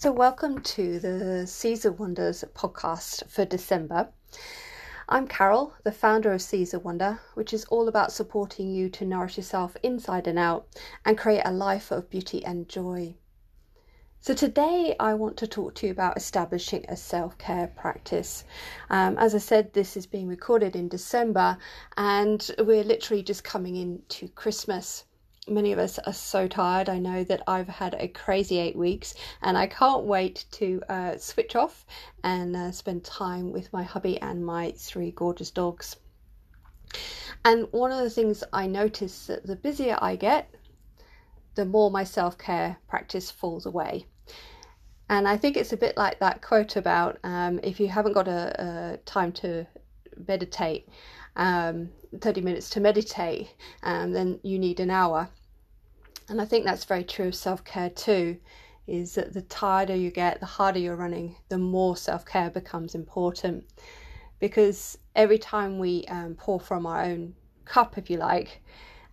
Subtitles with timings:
[0.00, 4.10] So, welcome to the Caesar Wonders podcast for December.
[5.08, 9.36] I'm Carol, the founder of Caesar Wonder, which is all about supporting you to nourish
[9.36, 10.68] yourself inside and out
[11.04, 13.16] and create a life of beauty and joy.
[14.20, 18.44] So, today I want to talk to you about establishing a self care practice.
[18.90, 21.58] Um, as I said, this is being recorded in December,
[21.96, 25.06] and we're literally just coming into Christmas
[25.50, 26.88] many of us are so tired.
[26.88, 31.16] I know that I've had a crazy eight weeks and I can't wait to uh,
[31.18, 31.86] switch off
[32.22, 35.96] and uh, spend time with my hubby and my three gorgeous dogs.
[37.44, 40.52] And one of the things I notice that the busier I get,
[41.54, 44.06] the more my self care practice falls away.
[45.08, 48.28] And I think it's a bit like that quote about um, if you haven't got
[48.28, 49.66] a, a time to
[50.26, 50.88] meditate,
[51.36, 53.48] um, 30 minutes to meditate,
[53.82, 55.30] um, then you need an hour.
[56.28, 58.38] And I think that's very true of self care too,
[58.86, 62.94] is that the tireder you get, the harder you're running, the more self care becomes
[62.94, 63.64] important.
[64.38, 68.62] Because every time we um, pour from our own cup, if you like,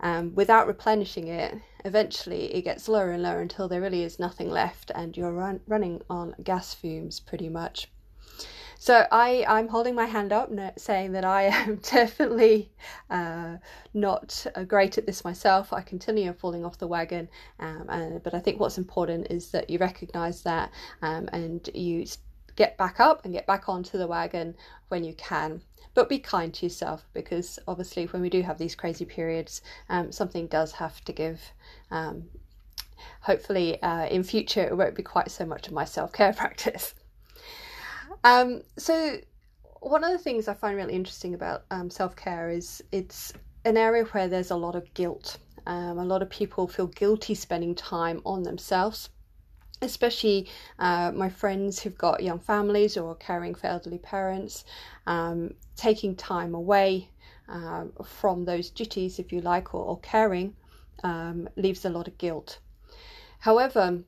[0.02, 4.50] um, without replenishing it, eventually it gets lower and lower until there really is nothing
[4.50, 7.89] left and you're run- running on gas fumes pretty much.
[8.86, 12.72] So I, I'm holding my hand up, saying that I am definitely
[13.09, 13.58] uh,
[13.95, 15.73] not uh, great at this myself.
[15.73, 17.27] I continue falling off the wagon,
[17.59, 20.69] um, but I think what's important is that you recognise that
[21.02, 22.05] um, and you
[22.58, 24.53] get back up and get back onto the wagon
[24.89, 25.64] when you can.
[25.95, 30.11] But be kind to yourself because obviously, when we do have these crazy periods, um,
[30.11, 31.42] something does have to give.
[31.89, 32.25] Um,
[33.22, 36.94] hopefully, uh, in future, it won't be quite so much of my self care practice.
[38.26, 39.18] Um, so
[39.81, 43.32] one of the things I find really interesting about um, self care is it's
[43.66, 45.38] an area where there's a lot of guilt.
[45.67, 49.09] Um, a lot of people feel guilty spending time on themselves,
[49.84, 54.66] especially uh, my friends who've got young families or caring for elderly parents.
[55.06, 57.10] Um, taking time away
[57.48, 60.55] uh, from those duties, if you like, or, or caring,
[61.04, 62.58] um, leaves a lot of guilt.
[63.38, 63.99] However,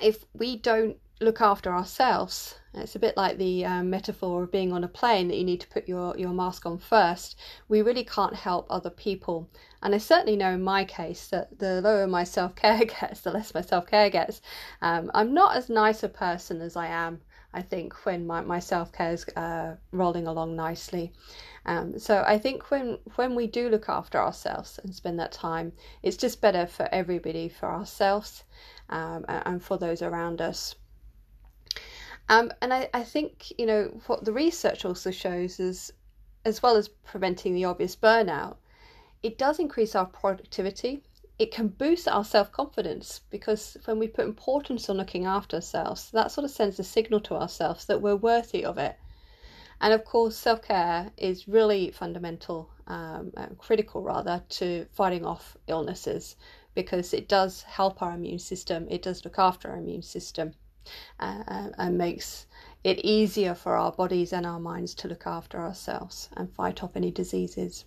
[0.00, 2.54] if we don't look after ourselves.
[2.74, 5.60] It's a bit like the um, metaphor of being on a plane that you need
[5.62, 7.36] to put your, your mask on first.
[7.66, 9.50] We really can't help other people.
[9.82, 13.32] And I certainly know in my case that the lower my self care gets, the
[13.32, 14.40] less my self care gets.
[14.80, 17.20] Um, I'm not as nice a person as I am,
[17.52, 21.12] I think, when my, my self care is uh, rolling along nicely.
[21.66, 25.72] Um, so I think when when we do look after ourselves and spend that time,
[26.02, 28.44] it's just better for everybody, for ourselves,
[28.88, 30.76] um, and for those around us.
[32.30, 35.92] Um, and I, I think, you know, what the research also shows is,
[36.44, 38.56] as well as preventing the obvious burnout,
[39.22, 41.02] it does increase our productivity.
[41.38, 46.10] It can boost our self confidence because when we put importance on looking after ourselves,
[46.10, 48.96] that sort of sends a signal to ourselves that we're worthy of it.
[49.80, 56.36] And of course, self care is really fundamental, um, critical rather, to fighting off illnesses
[56.74, 60.52] because it does help our immune system, it does look after our immune system
[61.20, 62.46] uh, and makes
[62.84, 66.96] it easier for our bodies and our minds to look after ourselves and fight off
[66.96, 67.84] any diseases.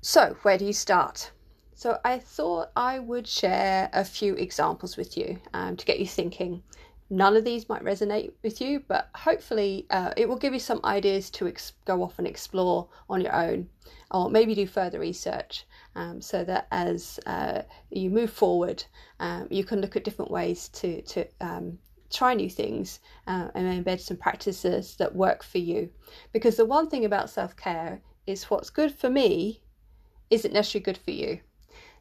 [0.00, 1.30] So, where do you start?
[1.74, 6.06] So, I thought I would share a few examples with you um, to get you
[6.06, 6.62] thinking.
[7.10, 10.80] None of these might resonate with you, but hopefully, uh, it will give you some
[10.84, 13.68] ideas to ex- go off and explore on your own,
[14.10, 15.66] or maybe do further research
[15.96, 18.84] um, so that as uh, you move forward,
[19.20, 21.78] um, you can look at different ways to, to um,
[22.10, 25.90] try new things uh, and embed some practices that work for you.
[26.32, 29.62] Because the one thing about self care is what's good for me
[30.30, 31.40] isn't necessarily good for you.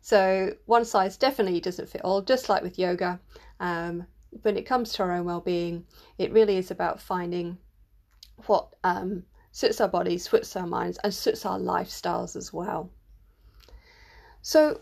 [0.01, 3.19] So one size definitely doesn't fit all, just like with yoga.
[3.59, 4.05] Um,
[4.41, 5.85] when it comes to our own well-being,
[6.17, 7.57] it really is about finding
[8.47, 12.89] what um, suits our bodies, suits our minds, and suits our lifestyles as well.
[14.45, 14.81] So,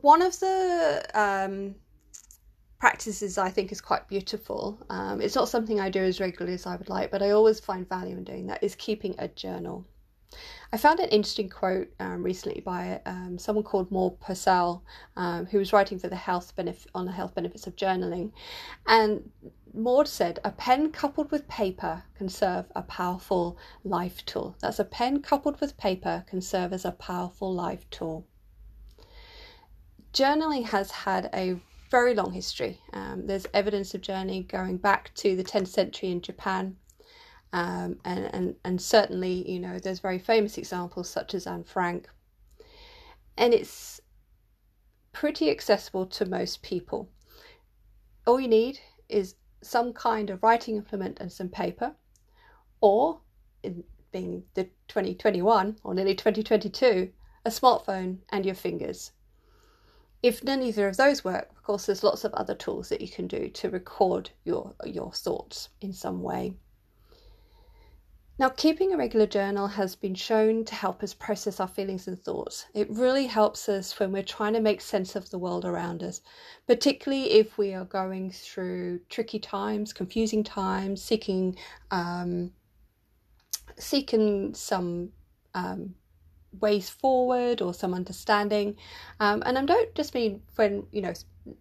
[0.00, 1.74] one of the um,
[2.78, 4.80] practices I think is quite beautiful.
[4.88, 7.60] Um, it's not something I do as regularly as I would like, but I always
[7.60, 8.64] find value in doing that.
[8.64, 9.86] Is keeping a journal.
[10.72, 14.82] I found an interesting quote um, recently by um, someone called Maud Purcell,
[15.14, 18.32] um, who was writing for the health benefit on the health benefits of journaling,
[18.86, 19.30] and
[19.74, 24.56] Maud said, "A pen coupled with paper can serve a powerful life tool.
[24.60, 28.24] That's a pen coupled with paper can serve as a powerful life tool."
[30.12, 31.56] Journaling has had a
[31.90, 32.80] very long history.
[32.92, 36.76] Um, there's evidence of journaling going back to the 10th century in Japan.
[37.52, 42.08] Um, and, and, and certainly, you know, there's very famous examples such as Anne Frank.
[43.36, 44.00] And it's
[45.12, 47.08] pretty accessible to most people.
[48.26, 48.78] all you need
[49.08, 51.94] is some kind of writing implement and some paper,
[52.80, 53.20] or
[53.62, 57.10] in being the 2021 or nearly 2022,
[57.44, 59.12] a smartphone and your fingers.
[60.22, 63.08] If none either of those work, of course, there's lots of other tools that you
[63.08, 66.54] can do to record your, your thoughts in some way.
[68.38, 72.18] Now, keeping a regular journal has been shown to help us process our feelings and
[72.18, 72.64] thoughts.
[72.72, 76.22] It really helps us when we're trying to make sense of the world around us,
[76.66, 81.56] particularly if we are going through tricky times, confusing times, seeking
[81.90, 82.50] um,
[83.76, 85.10] seeking some
[85.54, 85.94] um,
[86.58, 88.76] ways forward or some understanding.
[89.20, 91.12] Um, and I don't just mean when you know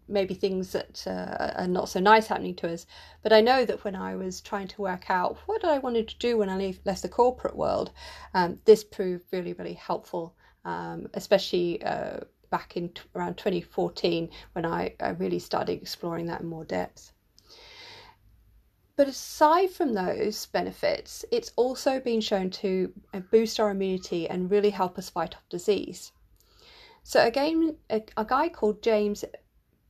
[0.07, 2.85] maybe things that uh, are not so nice happening to us.
[3.21, 6.17] But I know that when I was trying to work out what I wanted to
[6.17, 7.91] do when I leave, left the corporate world,
[8.33, 12.19] um, this proved really, really helpful, um, especially uh,
[12.49, 17.13] back in t- around 2014 when I, I really started exploring that in more depth.
[18.99, 24.51] But aside from those benefits, it's also been shown to uh, boost our immunity and
[24.51, 26.11] really help us fight off disease.
[27.03, 29.23] So again, a, a guy called James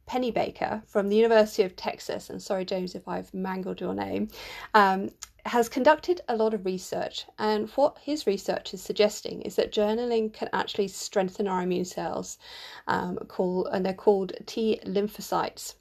[0.07, 4.27] Pennebaker from the University of Texas, and sorry, James, if I've mangled your name,
[4.75, 5.09] um,
[5.43, 7.25] has conducted a lot of research.
[7.39, 12.37] And what his research is suggesting is that journaling can actually strengthen our immune cells,
[12.85, 15.73] um, called, and they're called T lymphocytes.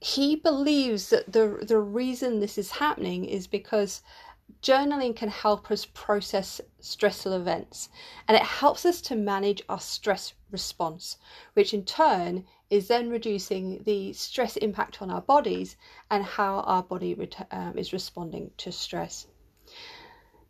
[0.00, 4.02] He believes that the, the reason this is happening is because
[4.62, 7.88] journaling can help us process stressful events
[8.28, 11.16] and it helps us to manage our stress response,
[11.54, 15.76] which in turn is then reducing the stress impact on our bodies
[16.10, 19.26] and how our body ret- um, is responding to stress.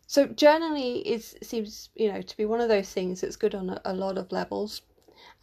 [0.07, 3.69] So journaling is seems you know to be one of those things that's good on
[3.69, 4.81] a, a lot of levels,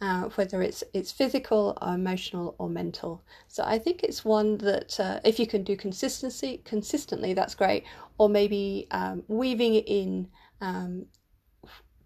[0.01, 3.23] uh, whether it's it's physical, or emotional, or mental.
[3.47, 7.83] So I think it's one that uh, if you can do consistency consistently, that's great.
[8.17, 10.27] Or maybe um, weaving it in
[10.61, 11.05] um,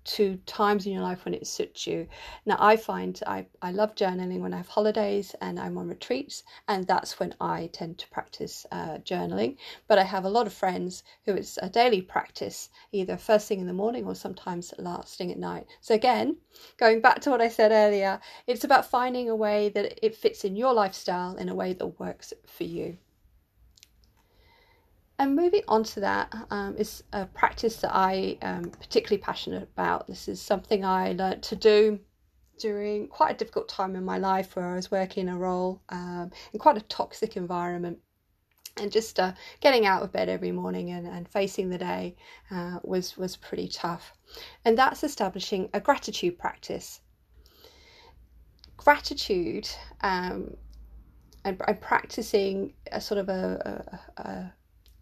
[0.10, 2.08] to times in your life when it suits you.
[2.46, 6.44] Now, I find I, I love journaling when I have holidays and I'm on retreats,
[6.68, 9.58] and that's when I tend to practice uh, journaling.
[9.88, 13.60] But I have a lot of friends who it's a daily practice, either first thing
[13.60, 15.68] in the morning or sometimes last thing at night.
[15.80, 16.38] So, again,
[16.78, 20.44] going back to what I said earlier, it's about finding a way that it fits
[20.44, 22.98] in your lifestyle in a way that works for you.
[25.20, 30.08] And moving on to that um, is a practice that I am particularly passionate about.
[30.08, 32.00] This is something I learnt to do
[32.58, 36.32] during quite a difficult time in my life where I was working a role um,
[36.54, 38.00] in quite a toxic environment.
[38.78, 42.16] And just uh, getting out of bed every morning and, and facing the day
[42.50, 44.14] uh, was, was pretty tough.
[44.64, 47.02] And that's establishing a gratitude practice.
[48.78, 49.70] Gratitude
[50.00, 50.56] um,
[51.44, 54.54] and, and practicing a sort of a, a, a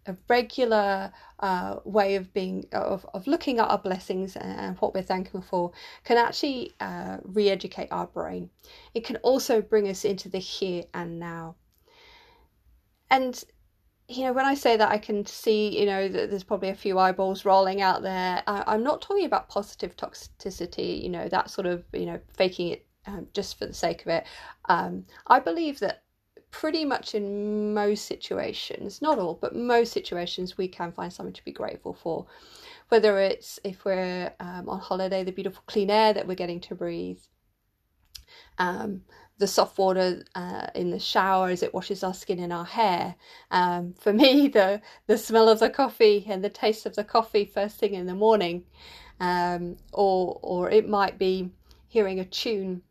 [0.08, 5.02] a regular uh, way of being of, of looking at our blessings and what we're
[5.02, 5.72] thankful for
[6.04, 8.50] can actually uh, re-educate our brain.
[8.94, 11.56] It can also bring us into the here and now.
[13.10, 13.42] And
[14.08, 16.74] you know when i say that i can see you know that there's probably a
[16.74, 21.50] few eyeballs rolling out there I, am not talking about positive toxicity you know that
[21.50, 24.24] sort of you know faking it um, just for the sake of it.
[24.66, 26.04] Um, i believe that
[26.50, 31.44] pretty much in most situations, not all, but most situations, we can find something to
[31.44, 32.26] be grateful for.
[32.88, 36.74] Whether it's if we're um, on holiday, the beautiful clean air that we're getting to
[36.74, 37.20] breathe,
[38.58, 39.02] um,
[39.38, 43.14] the soft water uh, in the shower as it washes our skin and our hair.
[43.50, 47.44] Um, for me, the the smell of the coffee and the taste of the coffee
[47.44, 48.64] first thing in the morning,
[49.20, 51.50] um, or or it might be
[51.88, 52.82] hearing a tune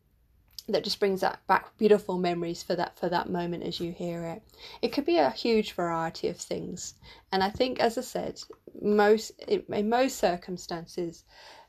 [0.68, 4.24] that just brings that back beautiful memories for that for that moment as you hear
[4.24, 4.44] it.
[4.82, 6.96] It could be a huge variety of things.
[7.32, 8.40] And i think as i said
[8.82, 11.24] most in most circumstances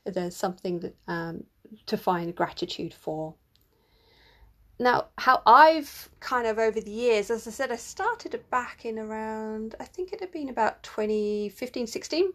[0.05, 1.43] there's something that um,
[1.85, 3.35] to find gratitude for.
[4.79, 8.97] Now how i've kind of over the years as i said i started back in
[8.97, 12.31] around i think it had been about 2015 16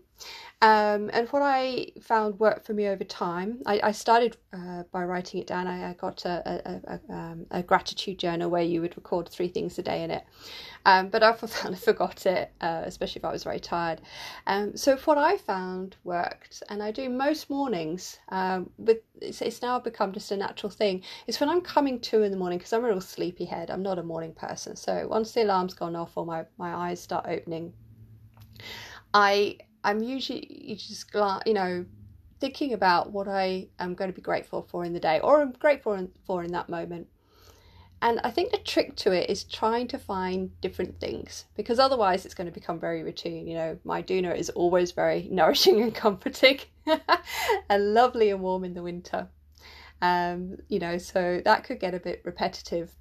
[0.64, 5.04] um, and what I found worked for me over time, I, I started uh, by
[5.04, 5.66] writing it down.
[5.66, 9.48] I, I got a, a, a, um, a, gratitude journal where you would record three
[9.48, 10.24] things a day in it.
[10.86, 14.00] Um, but I often found forgot it, uh, especially if I was very tired.
[14.46, 19.60] Um, so what I found worked, and I do most mornings, um, with it's, it's
[19.60, 22.72] now become just a natural thing, is when I'm coming to in the morning, because
[22.72, 24.76] I'm a real sleepy head, I'm not a morning person.
[24.76, 27.74] So once the alarm's gone off or my, my eyes start opening,
[29.12, 31.10] I I'm usually just
[31.46, 31.84] you know
[32.40, 35.52] thinking about what I am going to be grateful for in the day or I'm
[35.52, 37.06] grateful for in that moment.
[38.02, 42.26] And I think the trick to it is trying to find different things because otherwise
[42.26, 43.46] it's going to become very routine.
[43.46, 46.60] You know, my doona is always very nourishing and comforting
[47.70, 49.28] and lovely and warm in the winter.
[50.02, 52.94] Um, you know, so that could get a bit repetitive.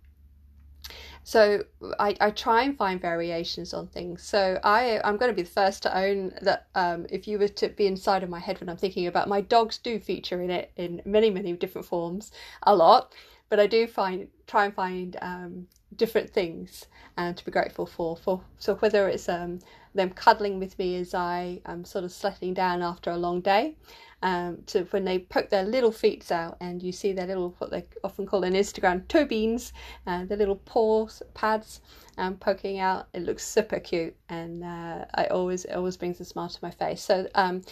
[1.24, 1.64] So
[2.00, 4.24] I, I try and find variations on things.
[4.24, 7.48] So I I'm going to be the first to own that um, if you were
[7.48, 10.50] to be inside of my head when I'm thinking about my dogs do feature in
[10.50, 12.32] it in many many different forms
[12.64, 13.14] a lot,
[13.50, 16.86] but I do find try and find um, different things
[17.18, 18.18] and uh, to be grateful for.
[18.18, 19.60] For so whether it's um,
[19.94, 23.76] them cuddling with me as I am sort of settling down after a long day,
[24.24, 27.72] um, to when they poke their little feet out and you see their little what
[27.72, 29.74] they often call in Instagram toe beans,
[30.08, 31.82] uh, the little paws pads
[32.18, 33.10] um, poking out.
[33.14, 36.72] It looks super cute and uh, I always it always brings a smile to my
[36.72, 37.02] face.
[37.02, 37.64] So um,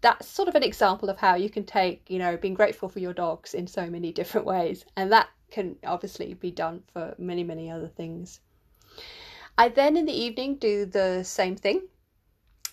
[0.00, 2.98] that's sort of an example of how you can take you know being grateful for
[2.98, 7.44] your dogs in so many different ways, and that can obviously be done for many
[7.44, 8.40] many other things.
[9.56, 11.82] I then in the evening do the same thing,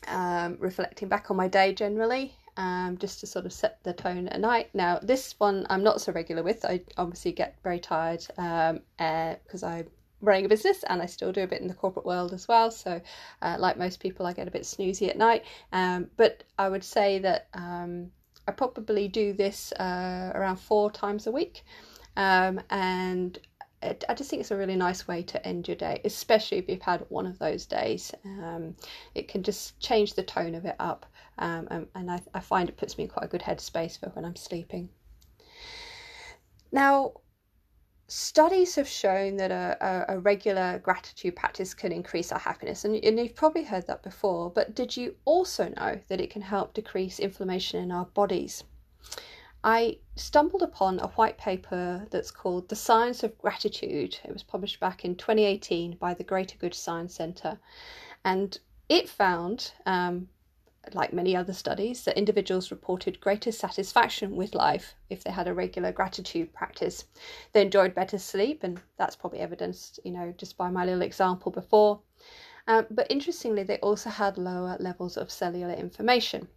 [0.07, 4.27] um, reflecting back on my day generally um, just to sort of set the tone
[4.27, 4.69] at night.
[4.73, 6.65] Now, this one I'm not so regular with.
[6.65, 9.87] I obviously get very tired because um, uh, I'm
[10.21, 12.71] running a business and I still do a bit in the corporate world as well.
[12.71, 13.01] So,
[13.41, 15.43] uh, like most people, I get a bit snoozy at night.
[15.71, 18.11] Um, but I would say that um,
[18.47, 21.63] I probably do this uh, around four times a week.
[22.17, 23.39] Um, and
[23.83, 26.81] I just think it's a really nice way to end your day, especially if you've
[26.81, 28.13] had one of those days.
[28.23, 28.75] Um,
[29.15, 31.07] it can just change the tone of it up,
[31.41, 34.09] um, and, and I, I, find it puts me in quite a good headspace for
[34.09, 34.89] when I'm sleeping.
[36.71, 37.13] Now,
[38.07, 42.95] studies have shown that a, a, a regular gratitude practice can increase our happiness, and,
[43.03, 44.49] and you've probably heard that before.
[44.49, 48.63] But did you also know that it can help decrease inflammation in our bodies?
[49.63, 54.17] I stumbled upon a white paper that's called The Science of Gratitude.
[54.23, 57.59] It was published back in 2018 by the Greater Good Science Centre.
[58.25, 58.57] And
[58.89, 60.27] it found, um,
[60.93, 65.53] like many other studies, that individuals reported greater satisfaction with life if they had a
[65.53, 67.05] regular gratitude practice.
[67.53, 71.51] They enjoyed better sleep, and that's probably evidenced, you know, just by my little example
[71.51, 72.01] before.
[72.67, 76.47] Um, but interestingly, they also had lower levels of cellular inflammation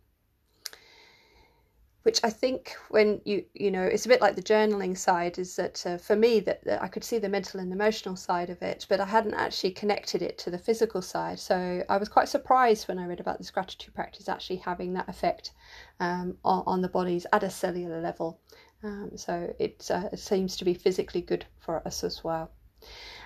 [2.04, 5.56] which I think when you you know it's a bit like the journaling side is
[5.56, 8.62] that uh, for me that, that, I could see the mental and emotional side of
[8.62, 12.28] it but I hadn't actually connected it to the physical side so I was quite
[12.28, 15.52] surprised when I read about this gratitude practice actually having that effect
[15.98, 18.40] um, on, on, the bodies at a cellular level
[18.84, 22.50] um, so it, uh, it seems to be physically good for us as well.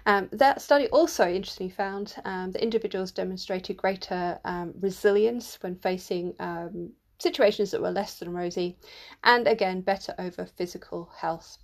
[0.06, 6.34] Um, that study also interestingly found um, that individuals demonstrated greater um, resilience when facing
[6.38, 8.78] um, situations that were less than rosy,
[9.24, 11.58] and again, better over physical health.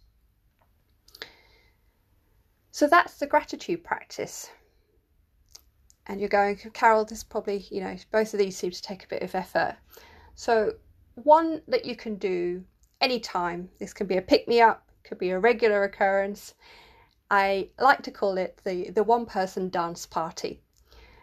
[2.71, 4.51] So that's the gratitude practice.
[6.07, 9.09] And you're going, Carol, this probably, you know, both of these seem to take a
[9.09, 9.77] bit of effort.
[10.35, 10.75] So,
[11.15, 12.65] one that you can do
[13.01, 16.55] anytime, this can be a pick me up, could be a regular occurrence.
[17.31, 20.61] I like to call it the, the one person dance party.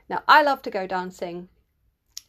[0.09, 1.50] Now, I love to go dancing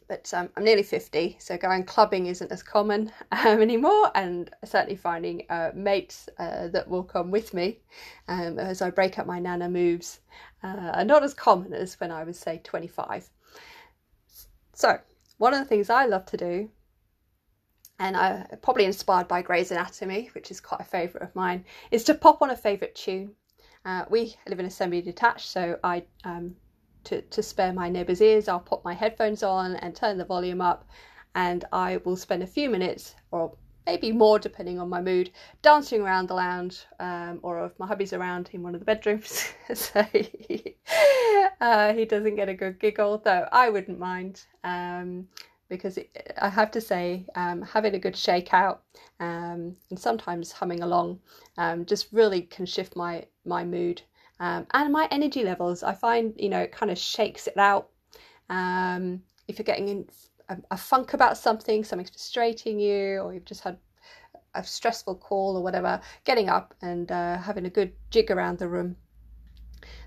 [0.07, 4.95] but um, I'm nearly 50, so going clubbing isn't as common um, anymore, and certainly
[4.95, 7.79] finding uh, mates uh, that will come with me
[8.27, 10.19] um, as I break up my nana moves
[10.63, 13.29] uh, are not as common as when I was, say, 25.
[14.73, 14.99] So,
[15.37, 16.69] one of the things I love to do,
[17.99, 22.03] and I probably inspired by Grey's Anatomy, which is quite a favourite of mine, is
[22.05, 23.35] to pop on a favourite tune.
[23.85, 26.55] Uh, we live in a semi detached, so I um,
[27.05, 30.61] to, to spare my neighbour's ears, I'll put my headphones on and turn the volume
[30.61, 30.87] up,
[31.35, 33.53] and I will spend a few minutes, or
[33.85, 35.31] maybe more depending on my mood,
[35.61, 39.53] dancing around the lounge, um, or if my hubby's around in one of the bedrooms,
[39.73, 40.77] so he,
[41.59, 44.45] uh, he doesn't get a good giggle, though I wouldn't mind.
[44.63, 45.27] Um,
[45.69, 48.77] because it, I have to say, um, having a good shakeout
[49.19, 51.19] um, and sometimes humming along
[51.57, 54.01] um, just really can shift my my mood
[54.39, 55.83] um, and my energy levels.
[55.83, 57.89] I find you know it kind of shakes it out.
[58.49, 60.07] Um, if you're getting in
[60.49, 63.77] a, a, funk about something, something's frustrating you, or you've just had
[64.55, 68.67] a stressful call or whatever, getting up and uh, having a good jig around the
[68.67, 68.95] room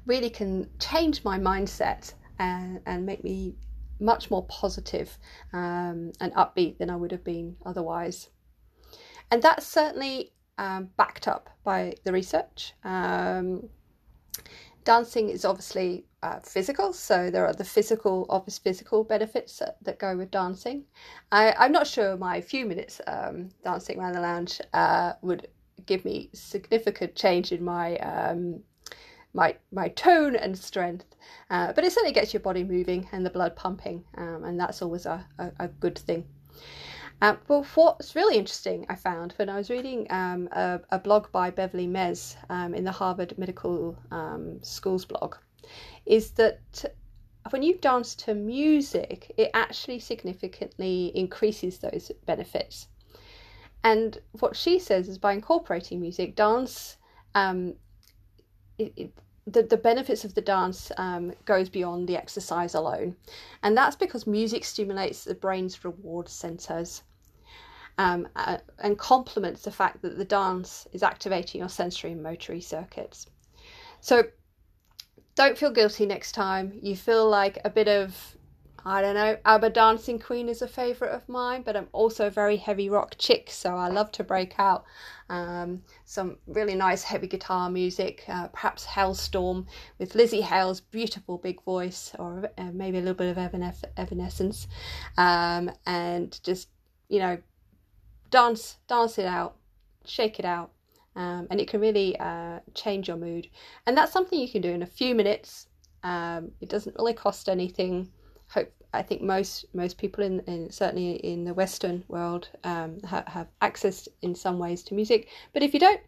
[0.07, 3.57] really can change my mindset and, and make me
[3.99, 5.19] much more positive,
[5.53, 8.29] um, and upbeat than I would have been otherwise.
[9.31, 12.75] And that's certainly um, backed up by the research.
[12.85, 13.69] Um,
[14.85, 19.99] dancing is obviously uh, physical, so there are the physical, obvious physical benefits that, that
[19.99, 20.85] go with dancing.
[21.33, 25.49] I, am not sure my few minutes um, dancing around the lounge uh, would
[25.87, 28.61] give me significant change in my um,
[29.35, 31.05] my my tone and strength,
[31.51, 34.81] uh, but it certainly gets your body moving and the blood pumping, um, and that's
[34.83, 36.25] always a, a, a good thing.
[37.23, 41.33] Um, but what's really interesting, I found when I was reading um, a, a, blog
[41.33, 45.37] by Beverly Merz um, in the Harvard Medical um, Schools blog,
[46.05, 46.85] is that
[47.51, 52.89] when you dance to music, it actually significantly increases those benefits.
[53.83, 56.97] And what she says is by incorporating music, dance,
[57.35, 57.75] um,
[58.79, 59.13] it, it,
[59.47, 63.17] the, the benefits of the dance um, goes beyond the exercise alone.
[63.63, 67.03] And that's because music stimulates the brain's reward centers
[67.99, 72.63] um, uh, and complements the fact that the dance is activating your sensory and motory
[72.63, 73.27] circuits.
[74.01, 74.25] So
[75.37, 76.79] don't feel guilty next time.
[76.83, 78.36] You feel like a bit of,
[78.89, 82.31] I don't know, ABBA Dancing Queen is a favourite of mine, but I'm also a
[82.31, 84.85] very heavy rock chick, so I love to break out
[85.29, 89.67] um, some really nice heavy guitar music, uh, perhaps Halestorm
[89.99, 94.69] with Lzzy Hale's beautiful big voice, or uh, maybe a little bit of Evanescence,
[95.19, 96.69] um, and just,
[97.09, 97.39] you know,
[98.31, 99.57] dance, dance it out,
[100.05, 100.71] shake it out
[101.17, 103.49] um, and it can really uh, change your mood.
[103.87, 105.67] And that's something you can do in a few minutes.
[106.05, 108.13] Um, it doesn't really cost anything.
[108.49, 113.25] Hope I think most most people in, in certainly in the Western world um, ha-
[113.27, 115.29] have access in some ways to music.
[115.53, 116.01] But if you don't,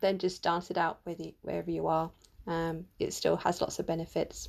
[0.00, 2.10] then just dance it out you, wherever you are.
[2.46, 4.48] Um, it still has lots of benefits.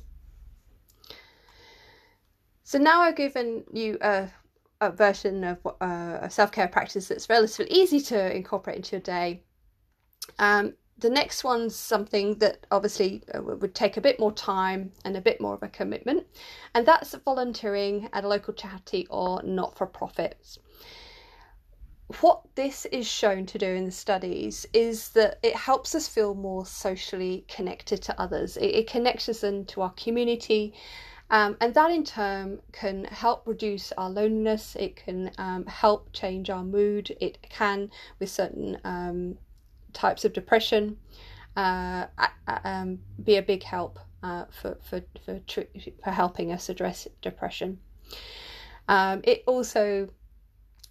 [2.62, 4.28] So now I've given you a,
[4.80, 9.00] a version of uh, a self care practice that's relatively easy to incorporate into your
[9.00, 9.42] day
[10.38, 15.16] um, the next one's something that obviously uh, would take a bit more time and
[15.16, 16.26] a bit more of a commitment,
[16.74, 20.58] and that's volunteering at a local charity or not for profits.
[22.20, 26.34] What this is shown to do in the studies is that it helps us feel
[26.34, 28.56] more socially connected to others.
[28.56, 30.72] It, it connects us into our community,
[31.30, 34.74] um, and that in turn can help reduce our loneliness.
[34.74, 37.14] It can um, help change our mood.
[37.20, 39.36] It can, with certain um,
[39.92, 40.96] types of depression
[41.56, 42.06] uh,
[42.64, 45.40] um, be a big help uh, for, for, for,
[46.04, 47.78] for helping us address depression.
[48.88, 50.08] Um, it also,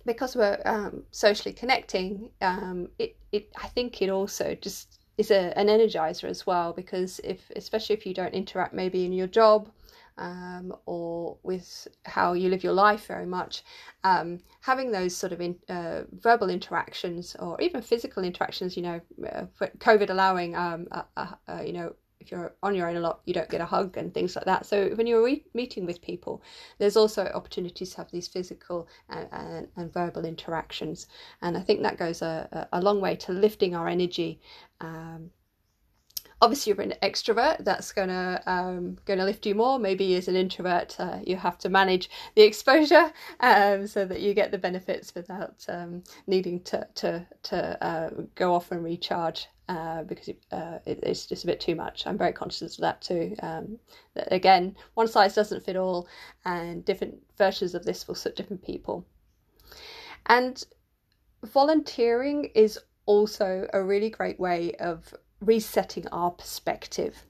[0.05, 5.57] because we're um, socially connecting, um, it, it I think it also just is a,
[5.57, 9.69] an energizer as well because if especially if you don't interact maybe in your job
[10.17, 13.63] um, or with how you live your life very much,
[14.03, 19.01] um, having those sort of in, uh, verbal interactions or even physical interactions, you know,
[19.31, 19.45] uh,
[19.79, 23.21] COVID allowing, um, uh, uh, uh, you know, if you're on your own a lot,
[23.25, 24.65] you don't get a hug and things like that.
[24.65, 26.41] So when you're re- meeting with people,
[26.77, 31.07] there's also opportunities to have these physical and, and, and verbal interactions,
[31.41, 34.41] and I think that goes a, a long way to lifting our energy
[34.81, 35.29] um,
[36.41, 40.95] obviously you're an extrovert that's gonna um, gonna lift you more maybe as an introvert
[40.99, 45.65] uh, you have to manage the exposure um, so that you get the benefits without
[45.67, 51.25] um, needing to to to uh, go off and recharge uh, because uh, it, it's
[51.25, 52.07] just a bit too much.
[52.07, 53.35] I'm very conscious of that too.
[53.41, 53.77] Um,
[54.13, 56.07] that again, one size doesn't fit all,
[56.45, 59.05] and different versions of this will suit different people.
[60.27, 60.63] And
[61.43, 67.25] volunteering is also a really great way of resetting our perspective.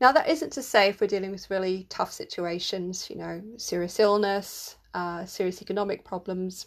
[0.00, 3.98] Now, that isn't to say if we're dealing with really tough situations, you know, serious
[3.98, 6.66] illness, uh, serious economic problems,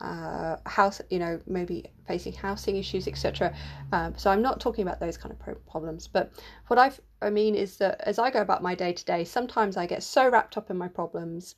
[0.00, 3.54] uh, house, you know, maybe facing housing issues, etc.
[3.92, 6.08] Um, so I'm not talking about those kind of problems.
[6.08, 6.32] But
[6.66, 9.76] what I've, I mean is that as I go about my day to day, sometimes
[9.76, 11.54] I get so wrapped up in my problems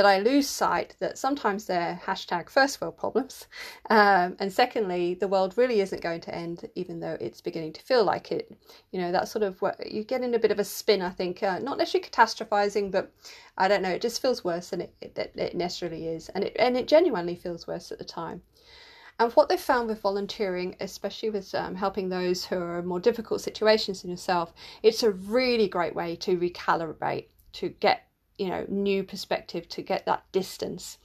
[0.00, 3.46] that I lose sight that sometimes they're hashtag first world problems.
[3.90, 7.82] Um, and secondly, the world really isn't going to end, even though it's beginning to
[7.82, 8.50] feel like it.
[8.92, 11.10] You know, that's sort of what you get in a bit of a spin, I
[11.10, 13.12] think, uh, not necessarily catastrophizing, but
[13.58, 16.30] I don't know, it just feels worse than it, it, it necessarily is.
[16.30, 18.40] And it, and it genuinely feels worse at the time.
[19.18, 23.00] And what they've found with volunteering, especially with um, helping those who are in more
[23.00, 28.06] difficult situations than yourself, it's a really great way to recalibrate, to get
[28.40, 30.96] you know new perspective to get that distance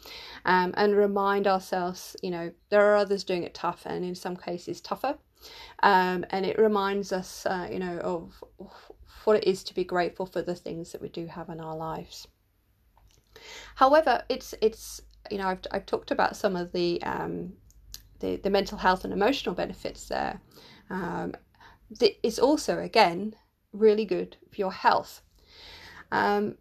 [0.45, 4.38] um, and remind ourselves you know there are others doing it tough and in some
[4.38, 5.17] cases tougher.
[5.84, 8.43] Um, and it reminds us uh, you know of
[9.26, 11.76] what it is to be grateful for the things that we do have in our
[11.76, 12.28] lives.
[13.76, 17.54] However it's it's you know I've, I've talked about some of the um,
[18.21, 20.39] the, the mental health and emotional benefits there.
[20.89, 21.34] Um,
[22.00, 23.36] it's also again
[23.74, 25.21] really good for your health.
[26.12, 26.58] Um,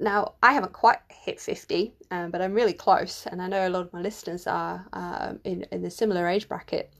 [0.00, 3.70] now, I haven't quite hit 50, um, but I'm really close, and I know a
[3.70, 6.92] lot of my listeners are um, in, in the similar age bracket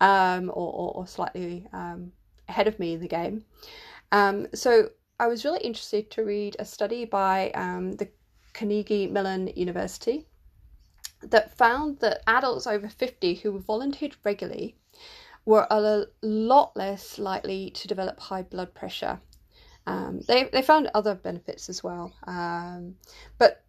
[0.00, 2.12] um, or, or, or, slightly um,
[2.48, 3.44] ahead of me in the game.
[4.12, 4.90] Um, so
[5.20, 8.08] I was really interested to read a study by um, the
[8.54, 10.26] Carnegie Mellon University
[11.22, 14.76] that found that adults over 50 who volunteered regularly
[15.44, 19.20] were a lot less likely to develop high blood pressure.
[19.88, 22.12] Um, they, they found other benefits as well.
[22.26, 22.94] Um,
[23.38, 23.62] but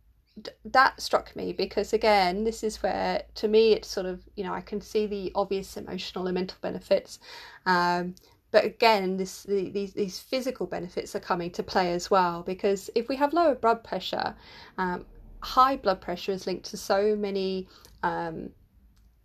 [0.65, 4.53] that struck me because again this is where to me it's sort of you know
[4.53, 7.19] i can see the obvious emotional and mental benefits
[7.65, 8.15] um,
[8.51, 12.89] but again this the, these these physical benefits are coming to play as well because
[12.95, 14.36] if we have lower blood pressure
[14.77, 15.05] um,
[15.41, 17.67] high blood pressure is linked to so many
[18.03, 18.49] um,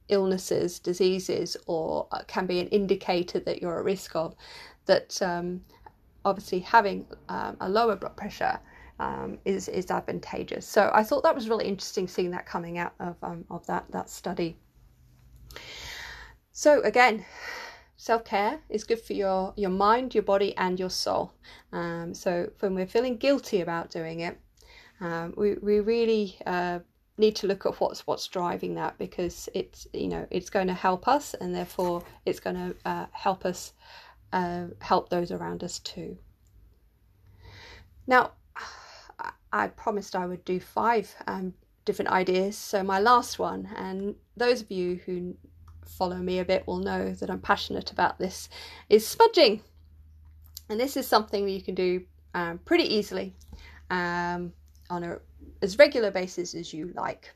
[0.08, 4.34] illnesses diseases or uh, can be an indicator that you're at risk of
[4.86, 5.60] that um,
[6.24, 8.58] obviously having um, a lower blood pressure
[9.00, 10.66] um, is is advantageous.
[10.66, 13.90] So I thought that was really interesting seeing that coming out of um, of that
[13.90, 14.56] that study.
[16.52, 17.24] So again,
[17.96, 21.32] self care is good for your your mind, your body, and your soul.
[21.72, 24.38] Um, so when we're feeling guilty about doing it,
[25.00, 26.78] um, we we really uh,
[27.18, 30.74] need to look at what's what's driving that because it's you know it's going to
[30.74, 33.72] help us and therefore it's going to uh, help us
[34.34, 36.18] uh, help those around us too.
[38.06, 38.32] Now,
[39.52, 42.58] I promised I would do five um, different ideas.
[42.58, 45.36] So, my last one, and those of you who
[45.86, 48.48] follow me a bit will know that I'm passionate about this,
[48.90, 49.62] is smudging.
[50.68, 52.02] And this is something that you can do
[52.34, 53.34] um, pretty easily
[53.90, 54.52] um,
[54.90, 55.18] on a
[55.62, 57.32] as regular basis as you like.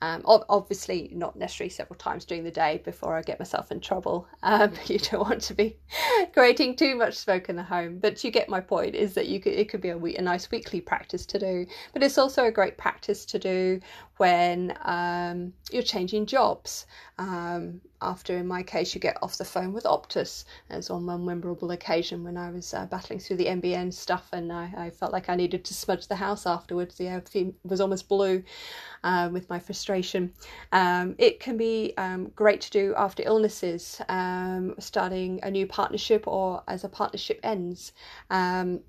[0.00, 4.28] Um, obviously, not necessarily several times during the day before I get myself in trouble.
[4.42, 5.76] Um, you don't want to be
[6.32, 8.94] creating too much smoke in the home, but you get my point.
[8.94, 12.02] Is that you could it could be a, a nice weekly practice to do, but
[12.02, 13.80] it's also a great practice to do
[14.18, 16.86] when um, you're changing jobs.
[17.18, 21.24] Um, after, in my case, you get off the phone with Optus, as on one
[21.24, 25.12] memorable occasion when I was uh, battling through the NBN stuff and I, I, felt
[25.12, 26.96] like I needed to smudge the house afterwards.
[26.96, 27.22] The air
[27.64, 28.42] was almost blue
[29.02, 30.32] uh, with my frustration.
[30.72, 36.26] Um, it can be um, great to do after illnesses, um, starting a new partnership
[36.26, 37.92] or as a partnership ends.
[38.30, 38.80] Um,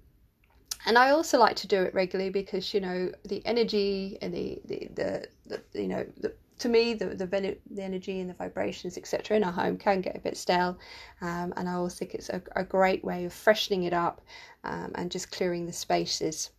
[0.85, 4.61] and I also like to do it regularly because you know the energy and the
[4.65, 8.97] the, the, the you know the, to me the, the the energy and the vibrations
[8.97, 10.77] etc in our home can get a bit stale.
[11.21, 14.21] Um, and I always think it's a, a, great way of freshening it up
[14.63, 16.51] um, and just clearing the spaces.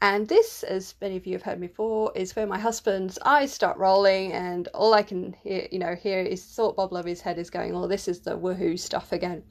[0.00, 3.78] And this as many of you have heard before is where my husband's eyes start
[3.78, 7.38] rolling and all I can hear you know hear is thought bubble of his head
[7.38, 9.42] is going oh this is the woohoo stuff again.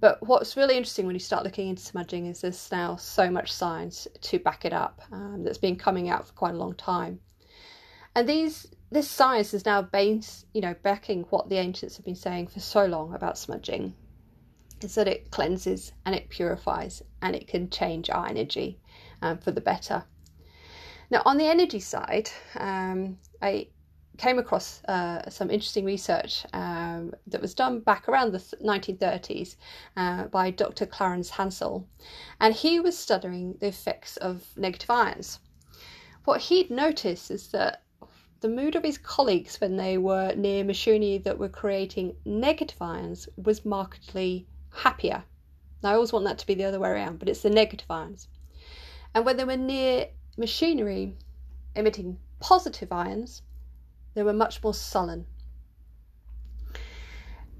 [0.00, 3.52] But what's really interesting when you start looking into smudging is there's now so much
[3.52, 7.18] science to back it up um, that's been coming out for quite a long time.
[8.14, 12.14] And these this science is now based, you know, backing what the ancients have been
[12.14, 13.94] saying for so long about smudging.
[14.80, 18.78] Is that it cleanses and it purifies and it can change our energy
[19.20, 20.04] um, for the better.
[21.10, 23.68] Now, on the energy side, um, I
[24.18, 29.56] came across uh, some interesting research um, that was done back around the 1930s
[29.96, 30.86] uh, by Dr.
[30.86, 31.84] Clarence Hansell,
[32.40, 35.40] and he was studying the effects of negative ions.
[36.24, 37.84] What he'd noticed is that
[38.40, 43.28] the mood of his colleagues when they were near machinery that were creating negative ions
[43.36, 45.24] was markedly happier.
[45.82, 47.90] Now, I always want that to be the other way around, but it's the negative
[47.90, 48.28] ions.
[49.14, 51.16] And when they were near machinery
[51.74, 53.42] emitting positive ions,
[54.14, 55.26] they were much more sullen.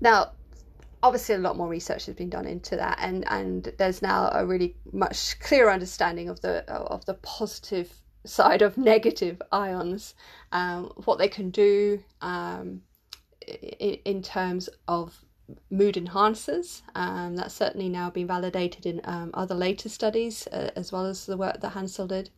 [0.00, 0.32] Now,
[1.02, 4.46] obviously, a lot more research has been done into that, and, and there's now a
[4.46, 7.92] really much clearer understanding of the of the positive
[8.24, 10.14] side of negative ions,
[10.52, 12.82] um, what they can do um,
[13.46, 15.24] in, in, terms of
[15.70, 16.82] mood enhancers.
[16.94, 21.26] Um, that's certainly now been validated in um, other later studies, uh, as well as
[21.26, 22.30] the work that Hansell did.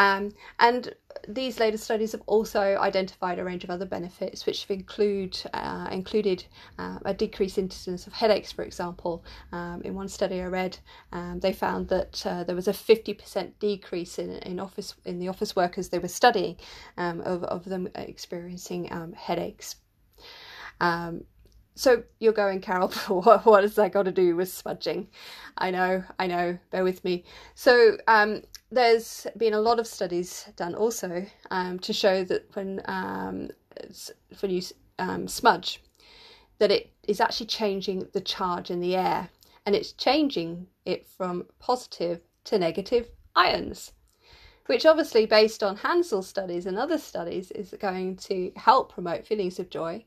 [0.00, 0.94] Um, and
[1.28, 5.88] these later studies have also identified a range of other benefits, which have include, uh,
[5.92, 6.42] included
[6.78, 9.22] uh, a decreased incidence of headaches, for example.
[9.52, 10.78] Um, in one study I read,
[11.12, 15.28] um, they found that uh, there was a 50% decrease in, in, office, in the
[15.28, 16.56] office workers they were studying
[16.96, 19.76] um, of, of them experiencing um, headaches.
[20.80, 21.24] Um,
[21.74, 25.08] so you're going, Carol, what, what has that got to do with smudging?
[25.58, 27.24] I know, I know, bear with me.
[27.54, 32.80] So um, there's been a lot of studies done also um, to show that when,
[32.86, 33.50] um,
[34.40, 34.62] when you
[34.98, 35.82] um, smudge,
[36.58, 39.28] that it is actually changing the charge in the air
[39.66, 43.92] and it's changing it from positive to negative ions
[44.66, 49.58] which obviously based on Hansell studies and other studies is going to help promote feelings
[49.58, 50.04] of joy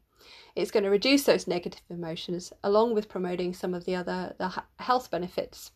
[0.55, 4.63] It's going to reduce those negative emotions along with promoting some of the other the
[4.79, 5.71] health benefits.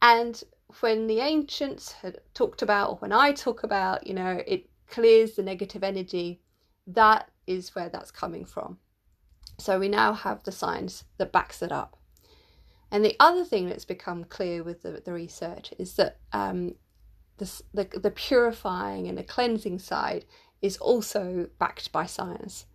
[0.00, 0.42] And
[0.80, 5.34] when the ancients had talked about, or when I talk about, you know, it clears
[5.34, 6.40] the negative energy,
[6.86, 8.78] that is where that's coming from.
[9.58, 11.96] So we now have the science that backs it up.
[12.90, 16.74] And the other thing that's become clear with the, the research is that um,
[17.38, 20.24] the, the, the purifying and the cleansing side
[20.62, 22.66] is also backed by science.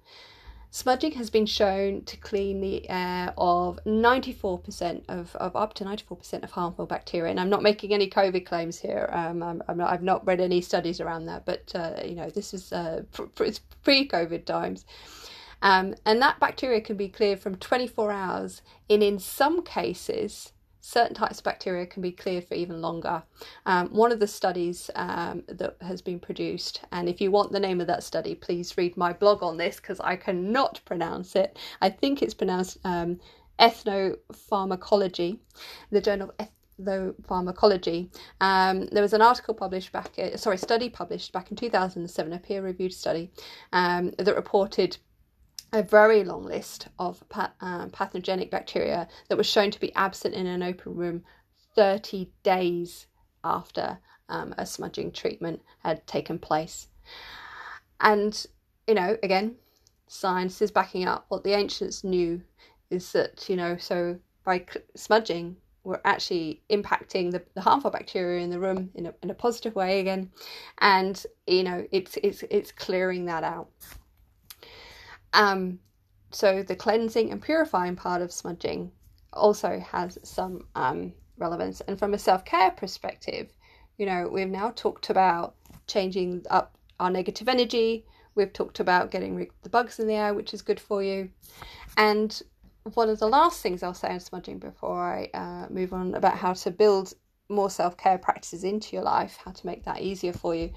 [0.74, 6.44] Smudging has been shown to clean the air of 94% of, of up to 94%
[6.44, 7.30] of harmful bacteria.
[7.30, 9.10] And I'm not making any COVID claims here.
[9.12, 12.30] Um, I'm, I'm not, I've not read any studies around that, but uh, you know
[12.30, 13.04] this is uh,
[13.84, 14.86] pre-COVID times.
[15.62, 21.16] Um, and that bacteria can be cleared from 24 hours in, in some cases, certain
[21.16, 23.24] types of bacteria can be cleared for even longer.
[23.66, 27.60] Um, one of the studies um, that has been produced, and if you want the
[27.60, 31.58] name of that study, please read my blog on this because I cannot pronounce it.
[31.82, 33.20] I think it's pronounced um,
[33.60, 35.40] Ethnopharmacology,
[35.92, 36.48] the Journal of
[36.80, 38.10] Ethnopharmacology.
[38.42, 42.40] Um, there was an article published back, uh, sorry, study published back in 2007, a
[42.40, 43.32] peer-reviewed study
[43.72, 44.98] um, that reported
[45.74, 50.46] a very long list of uh, pathogenic bacteria that was shown to be absent in
[50.46, 51.24] an open room
[51.76, 53.08] 30 days
[53.44, 53.98] after
[54.30, 56.88] um, a smudging treatment had taken place.
[58.00, 58.46] And,
[58.88, 59.56] you know, again,
[60.08, 62.42] science is backing up what the ancients knew
[62.90, 68.50] is that, you know, so by smudging, we're actually impacting the, the harmful bacteria in
[68.50, 70.30] the room in a, in a positive way again.
[70.80, 73.70] And, you know, it's, it's, it's clearing that out.
[75.34, 75.80] Um,
[76.32, 78.92] so the cleansing and purifying part of smudging
[79.34, 81.82] also has some um, relevance.
[81.82, 83.52] And from a self care perspective,
[83.98, 85.56] you know, we've now talked about
[85.88, 88.06] changing up our negative energy.
[88.36, 91.04] We've talked about getting rid of the bugs in the air, which is good for
[91.04, 91.30] you.
[91.98, 92.42] And
[92.94, 96.38] one of the last things I'll say on smudging before I uh, move on about
[96.38, 97.14] how to build
[97.50, 100.72] more self care practices into your life, how to make that easier for you,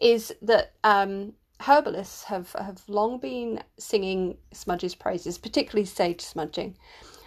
[0.00, 6.76] is that um, herbalists have, have long been singing smudge's praises, particularly sage smudging,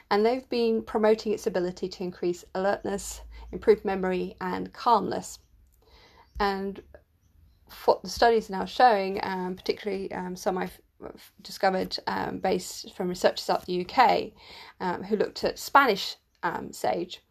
[0.10, 5.39] and they've been promoting its ability to increase alertness, improve memory, and calmness.
[6.39, 6.82] And
[7.86, 10.80] what the studies are now showing, um, particularly um, some I've
[11.41, 14.32] discovered um, based from researchers out the UK
[14.80, 17.22] um, who looked at Spanish um, sage,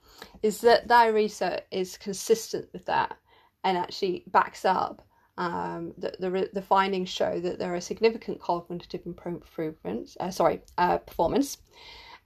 [0.42, 3.16] is that their research is consistent with that
[3.64, 5.06] and actually backs up
[5.38, 10.98] um, the, the, the, findings show that there are significant cognitive improvements, uh, sorry, uh,
[10.98, 11.58] performance,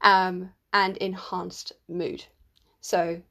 [0.01, 2.25] um, and enhanced mood.
[2.81, 3.23] So,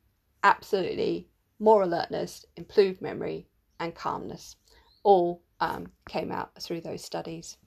[0.44, 1.28] absolutely
[1.60, 3.48] more alertness, improved memory,
[3.80, 4.56] and calmness
[5.04, 7.58] all um, came out through those studies.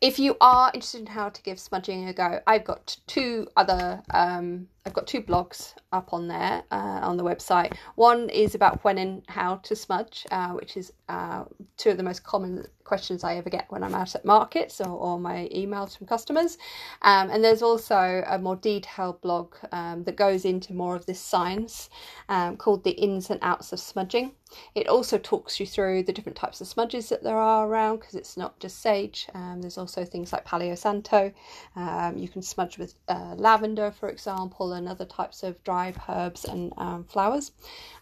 [0.00, 4.02] If you are interested in how to give smudging a go, I've got two other
[4.12, 7.74] um, I've got two blogs up on there uh, on the website.
[7.94, 11.44] One is about when and how to smudge, uh, which is uh,
[11.78, 14.88] two of the most common questions I ever get when I'm out at markets or,
[14.88, 16.58] or my emails from customers.
[17.00, 21.20] Um, and there's also a more detailed blog um, that goes into more of this
[21.20, 21.88] science
[22.28, 24.32] um, called The Ins and Outs of Smudging.
[24.74, 28.14] It also talks you through the different types of smudges that there are around because
[28.14, 29.26] it's not just sage.
[29.34, 31.32] Um, there's also things like Palo Santo.
[31.74, 36.44] Um, you can smudge with uh, lavender, for example and other types of dried herbs
[36.44, 37.52] and um, flowers.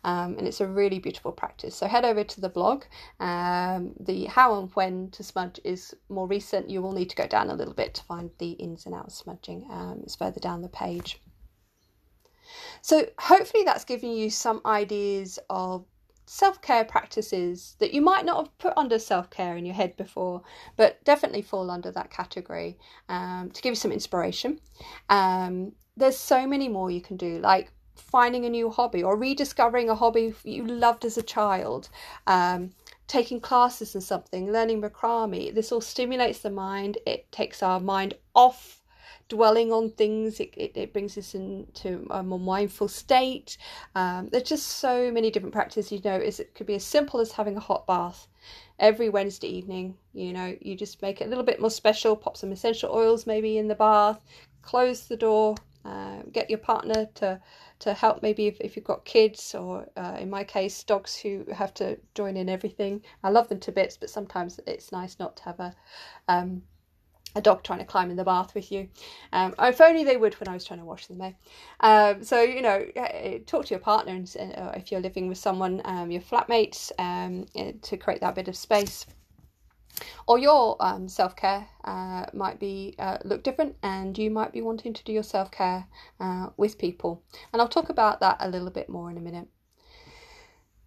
[0.05, 1.75] Um, and it's a really beautiful practice.
[1.75, 2.85] So head over to the blog.
[3.21, 6.71] Um, the how and when to smudge is more recent.
[6.71, 9.17] You will need to go down a little bit to find the ins and outs
[9.17, 9.67] smudging.
[9.71, 11.21] Um, it's further down the page.
[12.81, 15.87] So hopefully that's given you some ideas of
[16.33, 19.95] self care practices that you might not have put under self care in your head
[19.99, 20.43] before,
[20.77, 22.79] but definitely fall under that category
[23.11, 24.59] um, to give you some inspiration.
[25.11, 29.91] Um, there's so many more you can do, like finding a new hobby or rediscovering
[29.91, 31.91] a hobby you loved as a child.
[32.27, 32.71] Um,
[33.09, 35.55] taking classes in something, learning macrame.
[35.55, 36.97] This all stimulates the mind.
[37.07, 38.82] It takes our mind off
[39.29, 40.41] dwelling on things.
[40.41, 43.57] It, it, it brings us into a more mindful state.
[43.95, 45.93] Um, there's just so many different practices.
[45.93, 48.29] You know, it could be as simple as having a hot bath
[48.79, 49.97] every Wednesday evening.
[50.13, 52.17] You know, you just make it a little bit more special.
[52.17, 54.21] Pop some essential oils maybe in the bath.
[54.63, 55.57] Close the door.
[55.85, 57.41] Uh, get your partner to
[57.81, 61.45] to help maybe if, if you've got kids or uh, in my case dogs who
[61.53, 65.37] have to join in everything i love them to bits but sometimes it's nice not
[65.37, 65.75] to have a
[66.29, 66.63] um,
[67.35, 68.89] a dog trying to climb in the bath with you.
[69.33, 71.35] Um, if only they would when I was trying to wash them there.
[71.81, 72.85] Um, so, you know,
[73.47, 77.47] talk to your partner and uh, if you're living with someone, um, your flatmates, um,
[77.83, 79.07] to create that bit of space.
[80.27, 84.63] or your um, self care uh, might be uh, look different, and you might be
[84.63, 85.87] wanting to do your self care
[86.21, 87.23] uh, with people.
[87.53, 89.49] And I'll talk about that a little bit more in a minute.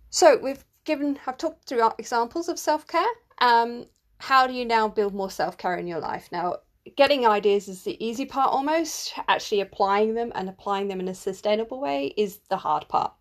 [0.10, 3.06] So we've given, I've talked through examples of self care.
[3.40, 3.86] Um,
[4.18, 6.30] how do you now build more self care in your life?
[6.32, 6.58] Now,
[6.96, 9.14] getting ideas is the easy part almost.
[9.28, 13.14] Actually, applying them and applying them in a sustainable way is the hard part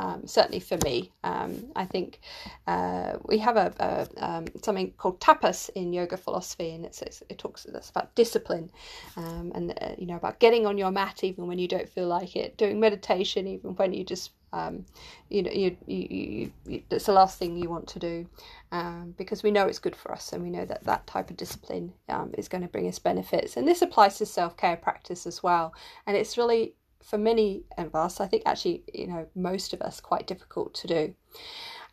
[0.00, 1.12] um, certainly for me.
[1.24, 2.20] Um, I think
[2.66, 7.22] uh, we have a, a um, something called tapas in yoga philosophy, and it's, it's
[7.28, 8.70] it talks that's about discipline,
[9.16, 12.08] um, and uh, you know about getting on your mat even when you don't feel
[12.08, 14.84] like it, doing meditation even when you just um,
[15.28, 18.26] you know you, you, you, it's the last thing you want to do
[18.72, 21.36] um, because we know it's good for us and we know that that type of
[21.36, 25.42] discipline um, is going to bring us benefits and this applies to self-care practice as
[25.42, 25.74] well
[26.06, 30.00] and it's really for many of us, I think actually, you know, most of us,
[30.00, 31.14] quite difficult to do.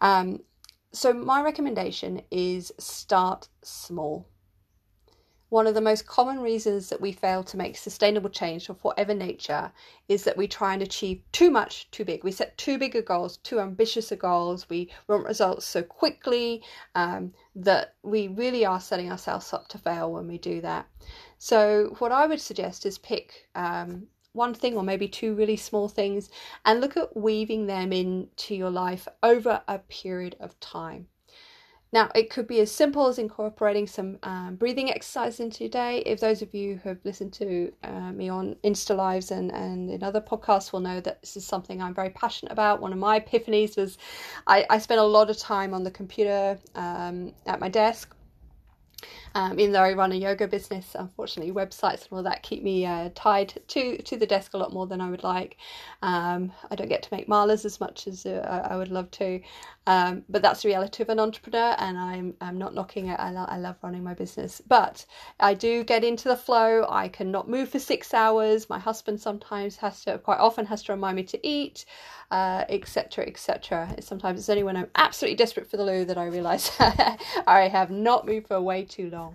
[0.02, 0.42] Um,
[0.92, 4.28] so, my recommendation is start small.
[5.50, 9.14] One of the most common reasons that we fail to make sustainable change of whatever
[9.14, 9.72] nature
[10.10, 12.24] is that we try and achieve too much too big.
[12.24, 14.70] We set too big a goals, too ambitious a goals.
[14.70, 16.64] We want results so quickly
[16.96, 20.88] um, that we really are setting ourselves up to fail when we do that.
[21.38, 25.88] So, what I would suggest is pick um, one thing or maybe two really small
[25.88, 26.30] things
[26.66, 31.08] and look at weaving them into your life over a period of time.
[31.98, 36.04] Now, it could be as simple as incorporating some um, breathing exercise into your day.
[36.06, 39.90] If those of you who have listened to uh, me on Insta Lives and, and
[39.90, 42.82] in other podcasts will know that this is something I'm very passionate about.
[42.82, 43.98] One of my epiphanies was
[44.46, 48.16] I, I spent a lot of time on the computer um, at my desk
[49.38, 52.86] um, even though I run a yoga business, unfortunately, websites and all that keep me
[52.86, 55.58] uh, tied to to the desk a lot more than I would like.
[56.04, 59.42] Um, I don't get to make malas as much as uh, I would love to,
[59.88, 63.20] um, but that's the reality of an entrepreneur, and I'm I'm not knocking it.
[63.20, 65.06] I, lo- I love running my business, but
[65.40, 66.86] I do get into the flow.
[66.90, 68.70] I cannot move for six hours.
[68.70, 71.86] My husband sometimes has to, quite often, has to remind me to eat,
[72.32, 73.94] etc., uh, etc.
[73.98, 77.70] Et sometimes it's only when I'm absolutely desperate for the loo that I realise I
[77.72, 79.27] have not moved for way too long.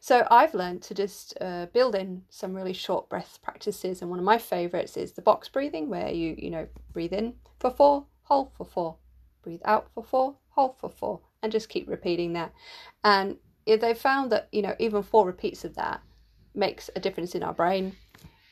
[0.00, 4.18] So I've learned to just uh, build in some really short breath practices, and one
[4.18, 8.06] of my favourites is the box breathing, where you you know breathe in for four,
[8.24, 8.96] hold for four,
[9.42, 12.52] breathe out for four, hold for four, and just keep repeating that.
[13.04, 16.00] And they found that you know even four repeats of that
[16.54, 17.96] makes a difference in our brain,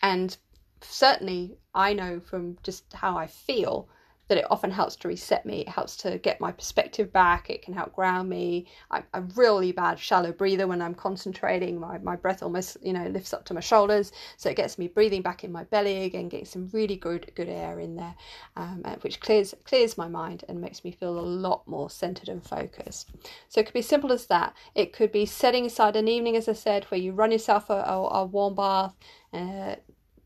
[0.03, 0.37] and
[0.83, 3.89] certainly I know from just how I feel
[4.31, 5.63] that it often helps to reset me.
[5.63, 7.51] It helps to get my perspective back.
[7.51, 8.69] It can help ground me.
[8.89, 11.81] I'm a really bad shallow breather when I'm concentrating.
[11.81, 14.13] My, my breath almost, you know, lifts up to my shoulders.
[14.37, 17.49] So it gets me breathing back in my belly again, getting some really good good
[17.49, 18.15] air in there,
[18.55, 22.47] um, which clears clears my mind and makes me feel a lot more centered and
[22.47, 23.11] focused.
[23.49, 24.55] So it could be simple as that.
[24.77, 27.83] It could be setting aside an evening, as I said, where you run yourself a,
[27.85, 28.95] a, a warm bath.
[29.33, 29.75] Uh,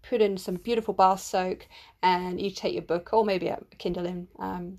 [0.09, 1.67] put in some beautiful bath soak,
[2.05, 4.79] and you take your book or maybe a Kindle in, um,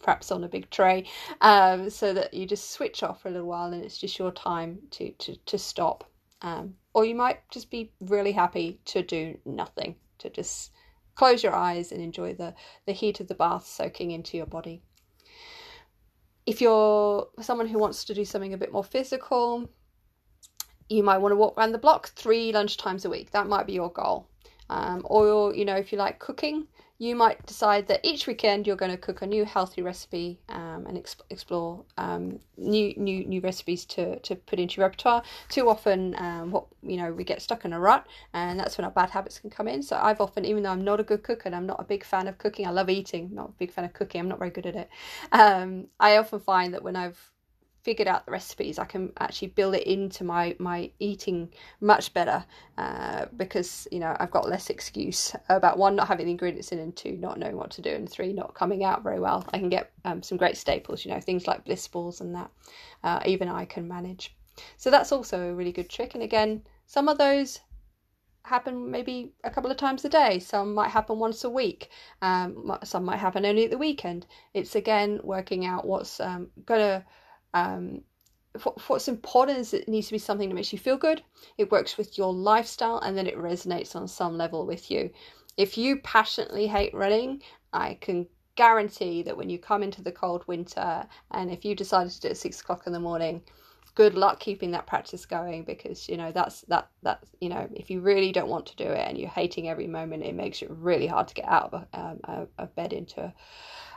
[0.00, 1.04] perhaps on a big tray,
[1.40, 4.30] um, so that you just switch off for a little while and it's just your
[4.30, 6.08] time to, to, to stop.
[6.42, 10.70] Um, or you might just be really happy to do nothing, to just
[11.16, 12.54] close your eyes and enjoy the,
[12.86, 14.80] the heat of the bath soaking into your body.
[16.46, 19.68] If you're someone who wants to do something a bit more physical,
[20.88, 23.32] you might want to walk around the block three lunch times a week.
[23.32, 24.28] That might be your goal.
[24.70, 26.66] Um, or, you know, if you like cooking,
[26.98, 30.86] you might decide that each weekend you're going to cook a new healthy recipe um,
[30.86, 35.22] and exp- explore um, new new new recipes to, to put into your repertoire.
[35.48, 38.84] Too often, um, what you know, we get stuck in a rut, and that's when
[38.84, 39.82] our bad habits can come in.
[39.82, 42.04] So I've often, even though I'm not a good cook and I'm not a big
[42.04, 43.30] fan of cooking, I love eating.
[43.34, 44.20] Not a big fan of cooking.
[44.20, 44.88] I'm not very good at it.
[45.32, 47.33] Um, I often find that when I've
[47.84, 52.44] figured out the recipes, I can actually build it into my my eating much better
[52.78, 56.78] uh, because you know I've got less excuse about one not having the ingredients in,
[56.78, 59.46] and two not knowing what to do, and three not coming out very well.
[59.52, 62.50] I can get um, some great staples, you know, things like bliss balls and that.
[63.04, 64.34] Uh, even I can manage.
[64.78, 66.14] So that's also a really good trick.
[66.14, 67.60] And again, some of those
[68.44, 70.38] happen maybe a couple of times a day.
[70.38, 71.90] Some might happen once a week.
[72.22, 74.26] Um, some might happen only at the weekend.
[74.54, 77.04] It's again working out what's um, gonna
[77.54, 78.02] um,
[78.86, 81.22] what's important is it needs to be something that makes you feel good,
[81.58, 85.10] it works with your lifestyle, and then it resonates on some level with you.
[85.56, 87.42] If you passionately hate running,
[87.72, 88.26] I can
[88.56, 92.28] guarantee that when you come into the cold winter and if you decided to do
[92.28, 93.42] it at six o'clock in the morning,
[93.96, 97.90] good luck keeping that practice going because you know that's that that you know if
[97.90, 100.70] you really don't want to do it and you're hating every moment it makes it
[100.70, 103.32] really hard to get out of a, um, bed into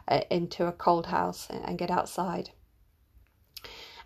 [0.07, 2.51] a, into a cold house and get outside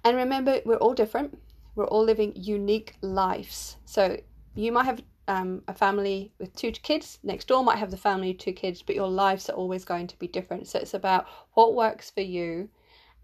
[0.04, 1.38] And remember, we're all different.
[1.76, 3.78] We're all living unique lives.
[3.86, 4.20] So
[4.56, 7.20] you might have um, a family with two kids.
[7.24, 10.20] Next door might have the family two kids, but your lives are always going to
[10.20, 10.68] be different.
[10.68, 12.70] So it's about what works for you,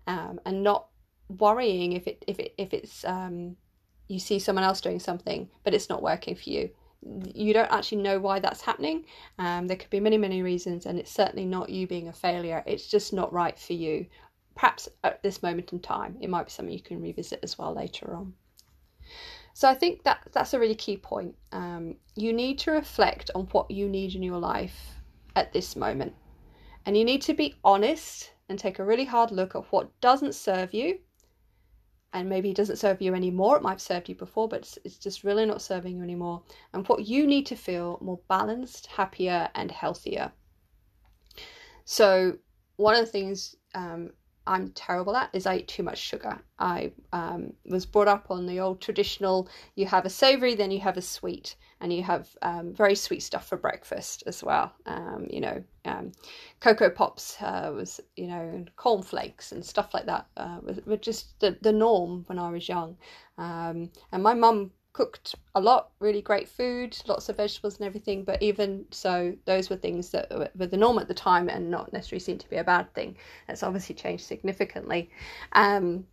[0.06, 0.88] um, and not
[1.30, 3.58] worrying if it if it if it's um,
[4.08, 6.70] you see someone else doing something, but it's not working for you.
[7.34, 9.06] You don't actually know why that's happening.
[9.38, 12.64] Um, there could be many many reasons, and it's certainly not you being a failure.
[12.66, 14.06] It's just not right for you.
[14.58, 17.74] Perhaps at this moment in time, it might be something you can revisit as well
[17.74, 18.34] later on.
[19.54, 21.36] So I think that that's a really key point.
[21.52, 24.76] Um, you need to reflect on what you need in your life
[25.36, 26.14] at this moment,
[26.86, 30.34] and you need to be honest and take a really hard look at what doesn't
[30.34, 31.00] serve you,
[32.14, 33.58] and maybe it doesn't serve you anymore.
[33.58, 36.42] It might have served you before, but it's, it's just really not serving you anymore,
[36.74, 40.32] and what you need to feel more balanced, happier, and healthier.
[41.86, 42.38] So
[42.78, 44.12] one of the things um,
[44.48, 46.40] I'm terrible at is I eat too much sugar.
[46.58, 50.80] I um, was brought up on the old traditional you have a savory, then you
[50.80, 54.74] have a sweet, and you have um, very sweet stuff for breakfast as well.
[54.86, 56.12] Um, you know, um,
[56.60, 61.58] Cocoa Pops uh, was, you know, cornflakes and stuff like that uh, were, just the,
[61.62, 62.98] the norm when I was young.
[63.38, 68.24] Um, and my mum cooked a lot, really great food, lots of vegetables and everything.
[68.24, 71.94] But even so, those were things that were the norm at the time and not
[71.94, 73.16] necessarily seemed to be a bad thing.
[73.48, 75.12] That's obviously changed significantly.
[75.52, 76.08] Um,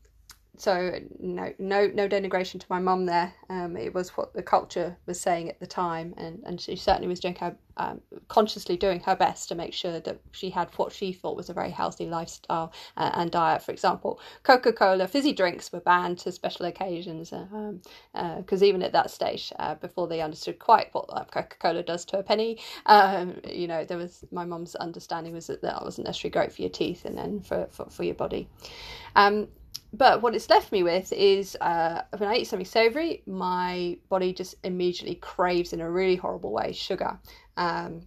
[0.57, 3.33] so no no no denigration to my mum there.
[3.51, 7.09] Um, it was what the culture was saying at the time and and she certainly
[7.09, 10.93] was doing her um, consciously doing her best to make sure that she had what
[10.93, 13.63] she thought was a very healthy lifestyle uh, and diet.
[13.63, 17.81] For example coca-cola fizzy drinks were banned to special occasions because uh, um,
[18.15, 22.19] uh, even at that stage uh, before they understood quite what uh, coca-cola does to
[22.19, 26.33] a penny um, you know there was my mum's understanding was that that wasn't necessarily
[26.33, 28.49] great for your teeth and then for, for, for your body.
[29.17, 29.49] Um,
[29.93, 34.33] but what it's left me with is uh, when I eat something savory, my body
[34.33, 37.19] just immediately craves in a really horrible way sugar.
[37.57, 38.03] Um,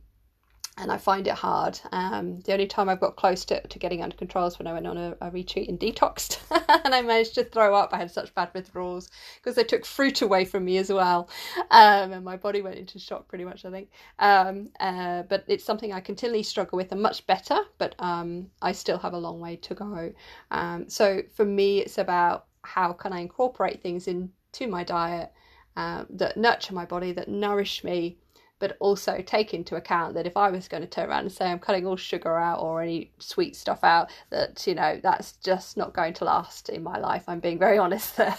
[0.78, 1.80] and I find it hard.
[1.92, 4.74] Um, the only time I've got close to, to getting under control is when I
[4.74, 6.40] went on a, a retreat and detoxed,
[6.86, 7.94] and I managed to throw up.
[7.94, 11.30] I had such bad withdrawals because they took fruit away from me as well,
[11.72, 13.66] um, and my body went into shock pretty much.
[13.66, 17.58] I think, um, uh, but it's something I continually struggle with, and much better.
[17.78, 20.14] But um, I still have a long way to go.
[20.52, 25.32] Um, so for me, it's about how can I incorporate things into my diet
[25.78, 28.18] uh, that nurture my body, that nourish me
[28.60, 31.46] but also take into account that if I was going to turn around and say
[31.46, 35.78] I'm cutting all sugar out or any sweet stuff out, that you know that's just
[35.78, 37.24] not going to last in my life.
[37.28, 38.38] I'm being very honest there.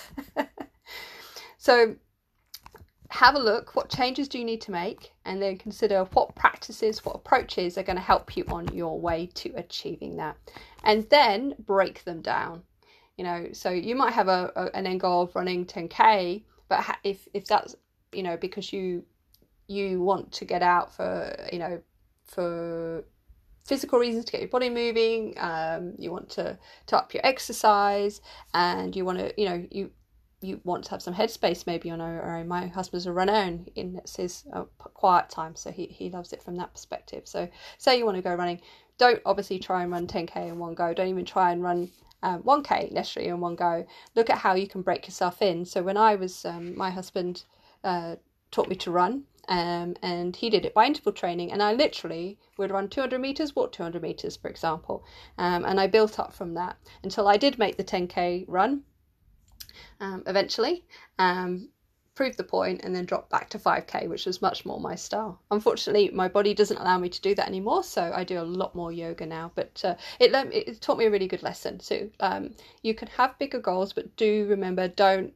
[1.58, 1.96] so
[3.10, 7.04] have a look what changes do you need to make and then consider what practices
[7.06, 10.36] what approaches are going to help you on your way to achieving that
[10.84, 12.62] and then break them down
[13.16, 16.84] you know so you might have a, a an end goal of running 10k but
[17.02, 17.74] if if that's
[18.12, 19.02] you know because you
[19.68, 21.80] you want to get out for you know
[22.24, 23.04] for
[23.64, 28.22] physical reasons to get your body moving um, you want to, to up your exercise
[28.54, 29.90] and you want to you know you
[30.40, 32.46] you want to have some headspace maybe on our own.
[32.46, 36.42] My husband's a runner and it's his uh, quiet time, so he, he loves it
[36.42, 37.26] from that perspective.
[37.26, 37.48] So,
[37.78, 38.60] say you want to go running,
[38.98, 40.94] don't obviously try and run 10k in one go.
[40.94, 41.90] Don't even try and run
[42.22, 43.84] um, 1k necessarily in one go.
[44.14, 45.64] Look at how you can break yourself in.
[45.64, 47.44] So, when I was, um, my husband
[47.82, 48.16] uh,
[48.52, 51.52] taught me to run um, and he did it by interval training.
[51.52, 55.04] And I literally would run 200 meters, walk 200 meters, for example.
[55.38, 58.82] Um, and I built up from that until I did make the 10k run
[60.00, 60.84] um, eventually.
[61.18, 61.70] Um,
[62.14, 65.40] proved the point and then dropped back to 5k which was much more my style
[65.52, 68.74] unfortunately my body doesn't allow me to do that anymore so i do a lot
[68.74, 72.50] more yoga now but uh, it, it taught me a really good lesson so um,
[72.82, 75.32] you can have bigger goals but do remember don't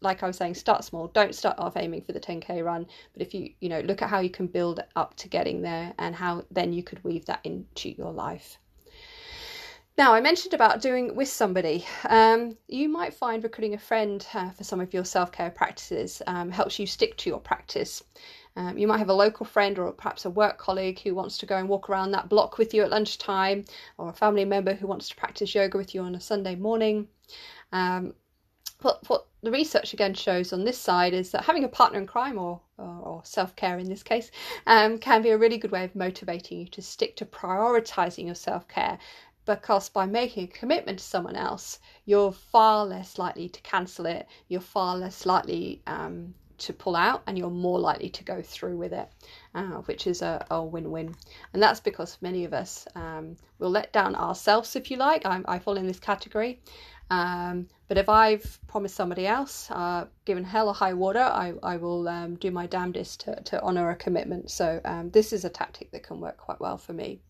[0.00, 1.08] like I was saying, start small.
[1.08, 4.08] Don't start off aiming for the 10k run, but if you you know look at
[4.08, 7.40] how you can build up to getting there and how then you could weave that
[7.44, 8.58] into your life.
[9.98, 11.84] Now, I mentioned about doing with somebody.
[12.08, 16.22] Um, you might find recruiting a friend uh, for some of your self care practices
[16.26, 18.02] um, helps you stick to your practice.
[18.56, 21.46] Um, you might have a local friend or perhaps a work colleague who wants to
[21.46, 23.64] go and walk around that block with you at lunchtime,
[23.98, 27.06] or a family member who wants to practice yoga with you on a Sunday morning.
[27.72, 28.14] Um,
[28.82, 32.06] what, what the research again shows on this side is that having a partner in
[32.06, 34.30] crime or, or, or self care in this case
[34.66, 38.34] um, can be a really good way of motivating you to stick to prioritizing your
[38.34, 38.98] self care
[39.46, 44.26] because by making a commitment to someone else, you're far less likely to cancel it,
[44.48, 48.76] you're far less likely um, to pull out, and you're more likely to go through
[48.76, 49.08] with it,
[49.54, 51.14] uh, which is a, a win win.
[51.52, 55.24] And that's because many of us um, will let down ourselves, if you like.
[55.24, 56.60] I, I fall in this category
[57.10, 61.76] Um, but if I've promised somebody else, uh, given hell or high water, I, I
[61.76, 64.50] will um, do my damnedest to, to honour a commitment.
[64.50, 67.20] So um, this is a tactic that can work quite well for me.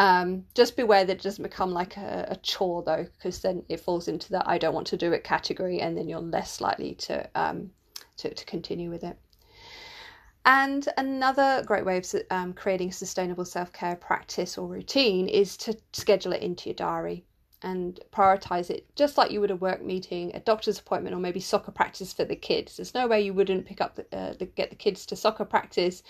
[0.00, 3.80] Um, just beware that it doesn't become like a, a chore though, because then it
[3.80, 6.94] falls into the I don't want to do it category, and then you're less likely
[6.94, 7.70] to um,
[8.16, 9.16] to, to continue with it.
[10.46, 15.76] And another great way of um, creating sustainable self care practice or routine is to
[15.92, 17.24] schedule it into your diary
[17.62, 21.40] and prioritize it just like you would a work meeting, a doctor's appointment, or maybe
[21.40, 22.76] soccer practice for the kids.
[22.76, 25.44] There's no way you wouldn't pick up the, uh, the get the kids to soccer
[25.44, 26.02] practice.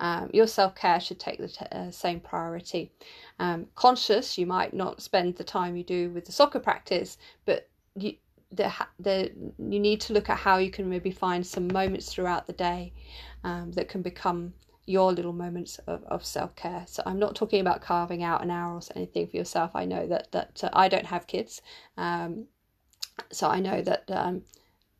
[0.00, 2.92] Um, your self care should take the t- uh, same priority.
[3.38, 7.68] Um, conscious, you might not spend the time you do with the soccer practice, but
[7.96, 8.14] you,
[8.52, 12.46] the, the, you need to look at how you can maybe find some moments throughout
[12.46, 12.92] the day
[13.44, 14.52] um, that can become
[14.88, 16.84] your little moments of, of self care.
[16.86, 19.72] So I'm not talking about carving out an hour or anything for yourself.
[19.74, 21.60] I know that that uh, I don't have kids,
[21.96, 22.46] um,
[23.30, 24.42] so I know that, um,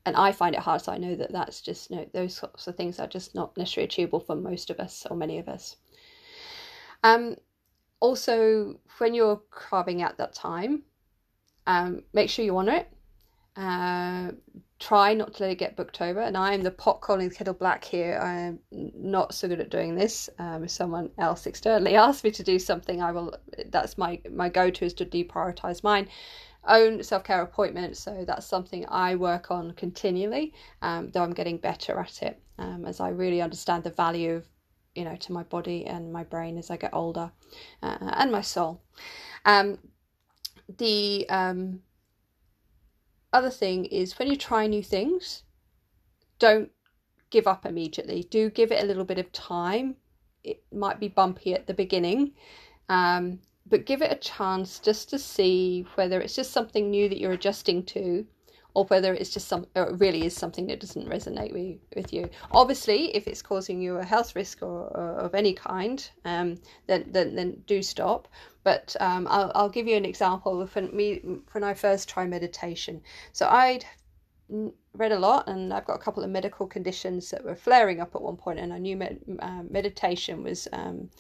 [0.04, 0.82] and I find it hard.
[0.82, 3.56] So I know that that's just you know, those sorts of things are just not
[3.56, 5.76] necessarily achievable for most of us or many of us.
[7.02, 7.36] Um,
[8.00, 10.82] also, when you're carving out that time,
[11.66, 12.88] um, make sure you honour it.
[13.56, 14.32] Uh,
[14.78, 16.20] try not to let it get booked over.
[16.20, 18.18] And I am the pot calling the kettle black here.
[18.22, 20.30] I am not so good at doing this.
[20.38, 23.34] Um, if someone else externally asks me to do something, I will.
[23.66, 26.08] That's my my go to is to deprioritize mine
[26.66, 28.00] own self care appointments.
[28.00, 30.52] So that's something I work on continually,
[30.82, 34.48] um, though I'm getting better at it um, as I really understand the value of
[34.94, 37.30] you know to my body and my brain as I get older,
[37.82, 38.82] uh, and my soul.
[39.44, 39.78] Um,
[40.76, 41.80] the um,
[43.32, 45.42] other thing is when you try new things,
[46.38, 46.70] don't
[47.30, 48.22] give up immediately.
[48.30, 49.96] Do give it a little bit of time.
[50.44, 52.32] It might be bumpy at the beginning,
[52.88, 57.18] um, but give it a chance just to see whether it's just something new that
[57.18, 58.26] you're adjusting to
[58.78, 62.30] or whether it's just some it really is something that doesn't resonate with, with you.
[62.52, 66.56] Obviously, if it's causing you a health risk or, or of any kind, um,
[66.86, 68.28] then, then then do stop.
[68.62, 71.20] But um, I'll, I'll give you an example when me
[71.52, 73.02] when I first tried meditation.
[73.32, 73.84] So I'd
[74.94, 78.14] read a lot and I've got a couple of medical conditions that were flaring up
[78.14, 81.10] at one point and I knew med- uh, meditation was um,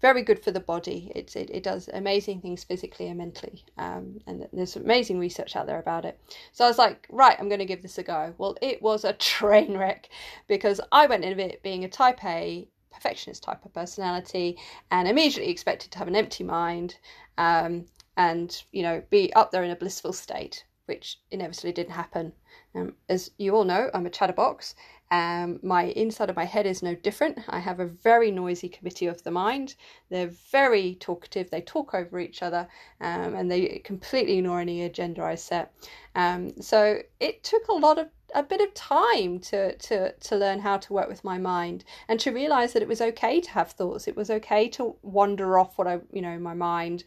[0.00, 1.10] very good for the body.
[1.14, 3.64] It, it, it does amazing things physically and mentally.
[3.78, 6.20] Um, and there's amazing research out there about it.
[6.52, 8.34] So I was like, right, I'm going to give this a go.
[8.38, 10.08] Well, it was a train wreck
[10.48, 14.58] because I went into it being a type A perfectionist type of personality
[14.90, 16.96] and immediately expected to have an empty mind
[17.36, 17.84] um,
[18.16, 22.32] and, you know, be up there in a blissful state, which inevitably didn't happen.
[22.74, 24.74] Um, as you all know, I'm a chatterbox
[25.10, 27.38] um, my inside of my head is no different.
[27.48, 29.76] I have a very noisy committee of the mind.
[30.10, 31.50] They're very talkative.
[31.50, 32.68] They talk over each other,
[33.00, 35.72] um, and they completely ignore any agenda I set.
[36.14, 40.58] Um, so it took a lot of a bit of time to to to learn
[40.58, 43.70] how to work with my mind and to realize that it was okay to have
[43.72, 44.08] thoughts.
[44.08, 47.04] It was okay to wander off what I you know my mind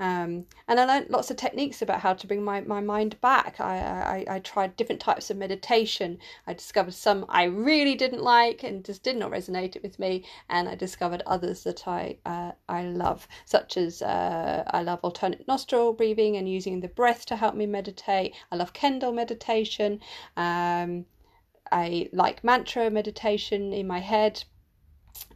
[0.00, 3.60] um, and I learned lots of techniques about how to bring my, my mind back.
[3.60, 6.18] I, I, I tried different types of meditation.
[6.46, 10.24] I discovered some I really didn't like and just did not resonate with me.
[10.48, 15.46] And I discovered others that I, uh, I love, such as uh, I love alternate
[15.46, 18.34] nostril breathing and using the breath to help me meditate.
[18.50, 20.00] I love candle meditation.
[20.34, 21.04] Um,
[21.70, 24.44] I like mantra meditation in my head.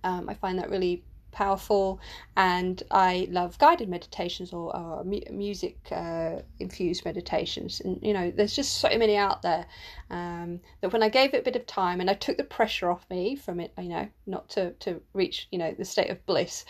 [0.03, 1.05] Um, I find that really
[1.35, 2.01] powerful
[2.37, 7.81] and i love guided meditations or, or mu- music uh, infused meditations.
[7.81, 9.67] And you know there's just so many out there
[10.11, 12.91] um, that when i gave it a bit of time and i took the pressure
[12.91, 16.25] off me from it you know not to, to reach you know the state of
[16.27, 16.65] bliss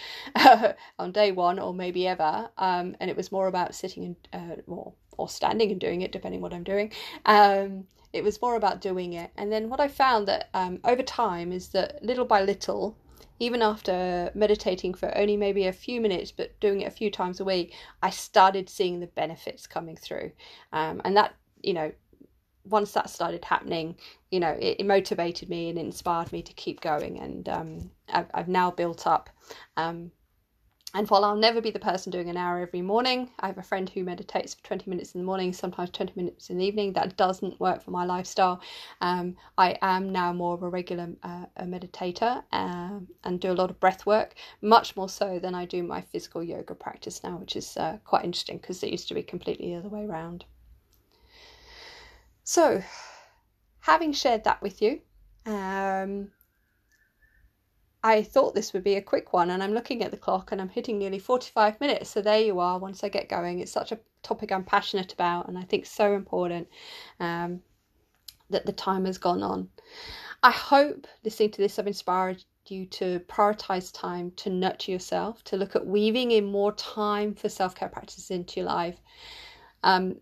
[0.99, 4.57] on day one or maybe ever um, and it was more about sitting and uh,
[4.67, 6.91] or, or standing and doing it depending what i'm doing
[7.27, 7.85] um,
[8.15, 9.33] it was more about doing it.
[9.37, 12.97] And then what i found that um, over time is that little by little
[13.41, 17.41] even after meditating for only maybe a few minutes, but doing it a few times
[17.41, 20.33] a week, I started seeing the benefits coming through.
[20.73, 21.93] Um, and that, you know,
[22.65, 23.97] once that started happening,
[24.31, 27.19] you know, it, it, motivated me and inspired me to keep going.
[27.19, 29.29] And um, I've, I've now built up
[29.77, 30.11] um,
[30.95, 33.63] and while I'll never be the person doing an hour every morning, I have a
[33.65, 36.93] friend who meditates for 20 minutes in the morning, sometimes 20 minutes in the evening.
[36.93, 38.61] That doesn't work for my lifestyle.
[39.01, 43.55] Um, I am now more of a regular uh, a meditator um, and do a
[43.55, 47.39] lot of breath work, much more so than I do my physical yoga practice now,
[47.39, 50.45] which is uh, quite interesting because it used to be completely the other way around.
[52.45, 52.85] So,
[53.81, 55.01] having shared that with you,
[55.45, 56.31] um,
[58.05, 60.61] I thought this would be a quick one, and I'm looking at the clock and
[60.61, 62.11] I'm hitting nearly 45 minutes.
[62.11, 62.79] So there you are.
[62.79, 66.15] Once I get going, it's such a topic I'm passionate about, and I think so
[66.15, 66.69] important
[67.19, 67.63] um,
[68.51, 69.71] that the time has gone on.
[70.43, 75.57] I hope listening to this, I've inspired you to prioritize time to nurture yourself, to
[75.57, 78.99] look at weaving in more time for self care practices into your life.
[79.83, 80.17] Um,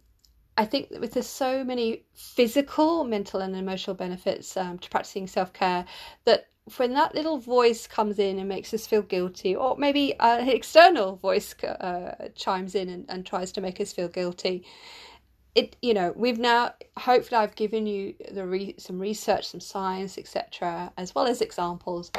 [0.56, 5.26] I think that with there's so many physical, mental, and emotional benefits um, to practicing
[5.26, 5.84] self care
[6.26, 6.46] that
[6.76, 11.16] when that little voice comes in and makes us feel guilty, or maybe an external
[11.16, 14.64] voice uh, chimes in and, and tries to make us feel guilty,
[15.54, 20.16] it you know we've now hopefully I've given you the re- some research, some science,
[20.18, 22.10] etc., as well as examples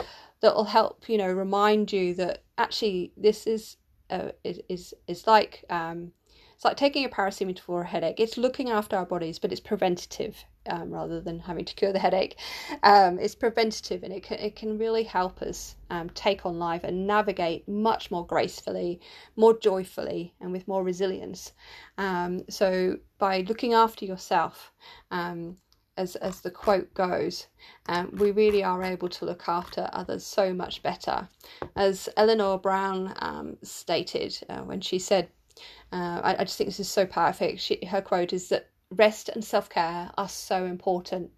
[0.41, 3.77] that will help you know remind you that actually this is
[4.09, 6.11] uh, is is like um,
[6.53, 8.19] it's like taking a paracetamol for a headache.
[8.19, 11.99] It's looking after our bodies, but it's preventative um, rather than having to cure the
[11.99, 12.37] headache.
[12.83, 16.83] Um, it's preventative and it can, it can really help us um, take on life
[16.83, 19.01] and navigate much more gracefully,
[19.35, 21.53] more joyfully, and with more resilience.
[21.97, 24.71] Um, so, by looking after yourself,
[25.11, 25.57] um,
[25.95, 27.47] as, as the quote goes,
[27.87, 31.27] um, we really are able to look after others so much better.
[31.75, 35.29] As Eleanor Brown stated uh, when she said,
[35.91, 37.59] uh, I, I, just think this is so perfect.
[37.59, 41.31] She, her quote is that rest and self care are so important.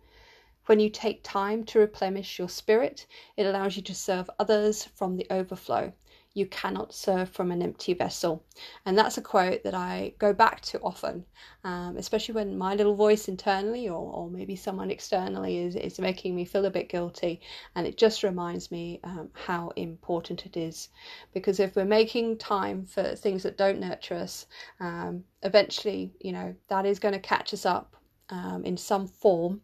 [0.65, 3.05] When you take time to replenish your spirit,
[3.37, 5.93] it allows you to serve others from the overflow
[6.35, 8.43] you cannot serve from an empty vessel.
[8.85, 11.25] And that's a quote that I go back to often,
[11.63, 16.35] um, especially when my little voice internally or, or maybe someone externally is, is making
[16.35, 17.39] me feel a bit guilty.
[17.75, 20.89] And it just reminds me um, how important it is.
[21.33, 24.45] Because if we're making time for things that don't nurture us,
[24.81, 27.95] um, eventually, you know, that is going to catch us up
[28.29, 29.61] um, in some form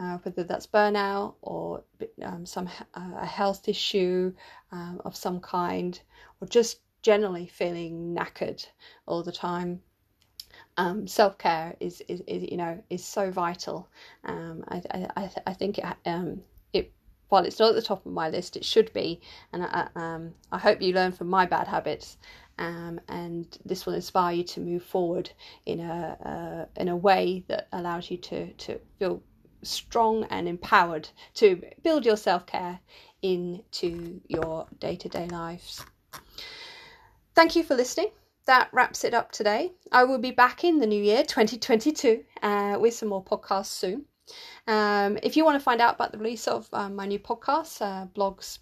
[0.00, 1.84] uh, whether that's burnout or
[2.22, 4.32] um, some uh, a health issue
[4.72, 6.00] um, of some kind,
[6.40, 8.66] or just generally feeling knackered
[9.06, 9.82] all the time.
[10.76, 13.88] Um, self care is, is, is, you know is so vital.
[14.24, 14.82] Um, I,
[15.16, 16.40] I, I think it, um,
[16.72, 16.92] it
[17.28, 19.20] while it's not at the top of my list, it should be,
[19.52, 22.16] and I, um, I hope you learn from my bad habits.
[22.58, 25.30] Um, and this will inspire you to move forward
[25.64, 29.22] in a uh, in a way that allows you to to feel
[29.62, 32.80] strong and empowered to build your self care
[33.22, 35.84] into your day to day lives.
[37.34, 38.10] Thank you for listening.
[38.46, 39.72] That wraps it up today.
[39.92, 44.06] I will be back in the new year 2022 uh, with some more podcasts soon.
[44.66, 47.80] Um, if you want to find out about the release of um, my new podcasts,
[47.80, 48.58] uh, blogs,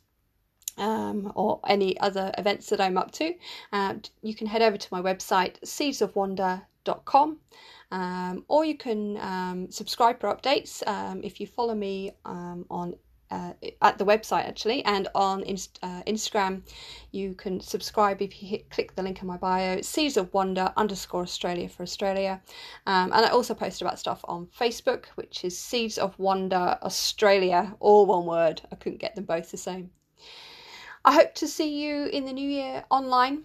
[0.77, 3.35] um, or any other events that I'm up to,
[3.73, 7.39] uh, you can head over to my website, seedsofwonder.com.
[7.91, 12.95] Um, or you can um, subscribe for updates um, if you follow me um, on
[13.31, 16.63] uh, at the website actually and on Inst- uh, Instagram
[17.13, 19.81] you can subscribe if you hit, click the link in my bio.
[19.83, 22.41] Seeds of wonder underscore Australia for Australia.
[22.87, 27.75] Um, and I also post about stuff on Facebook which is seeds of wonder Australia
[27.81, 28.63] all one word.
[28.73, 29.91] I couldn't get them both the same.
[31.05, 33.45] I hope to see you in the new year online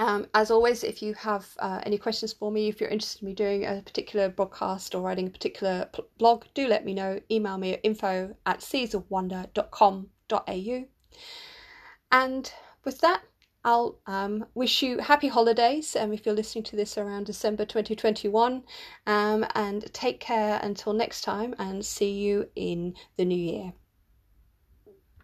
[0.00, 3.28] um, as always, if you have uh, any questions for me, if you're interested in
[3.28, 7.20] me doing a particular broadcast or writing a particular blog, do let me know.
[7.30, 10.84] Email me at info at seedsofwonder.com.au.
[12.12, 13.22] And with that,
[13.62, 18.62] I'll um, wish you happy holidays um, if you're listening to this around December 2021.
[19.06, 23.74] Um, and take care until next time and see you in the new year.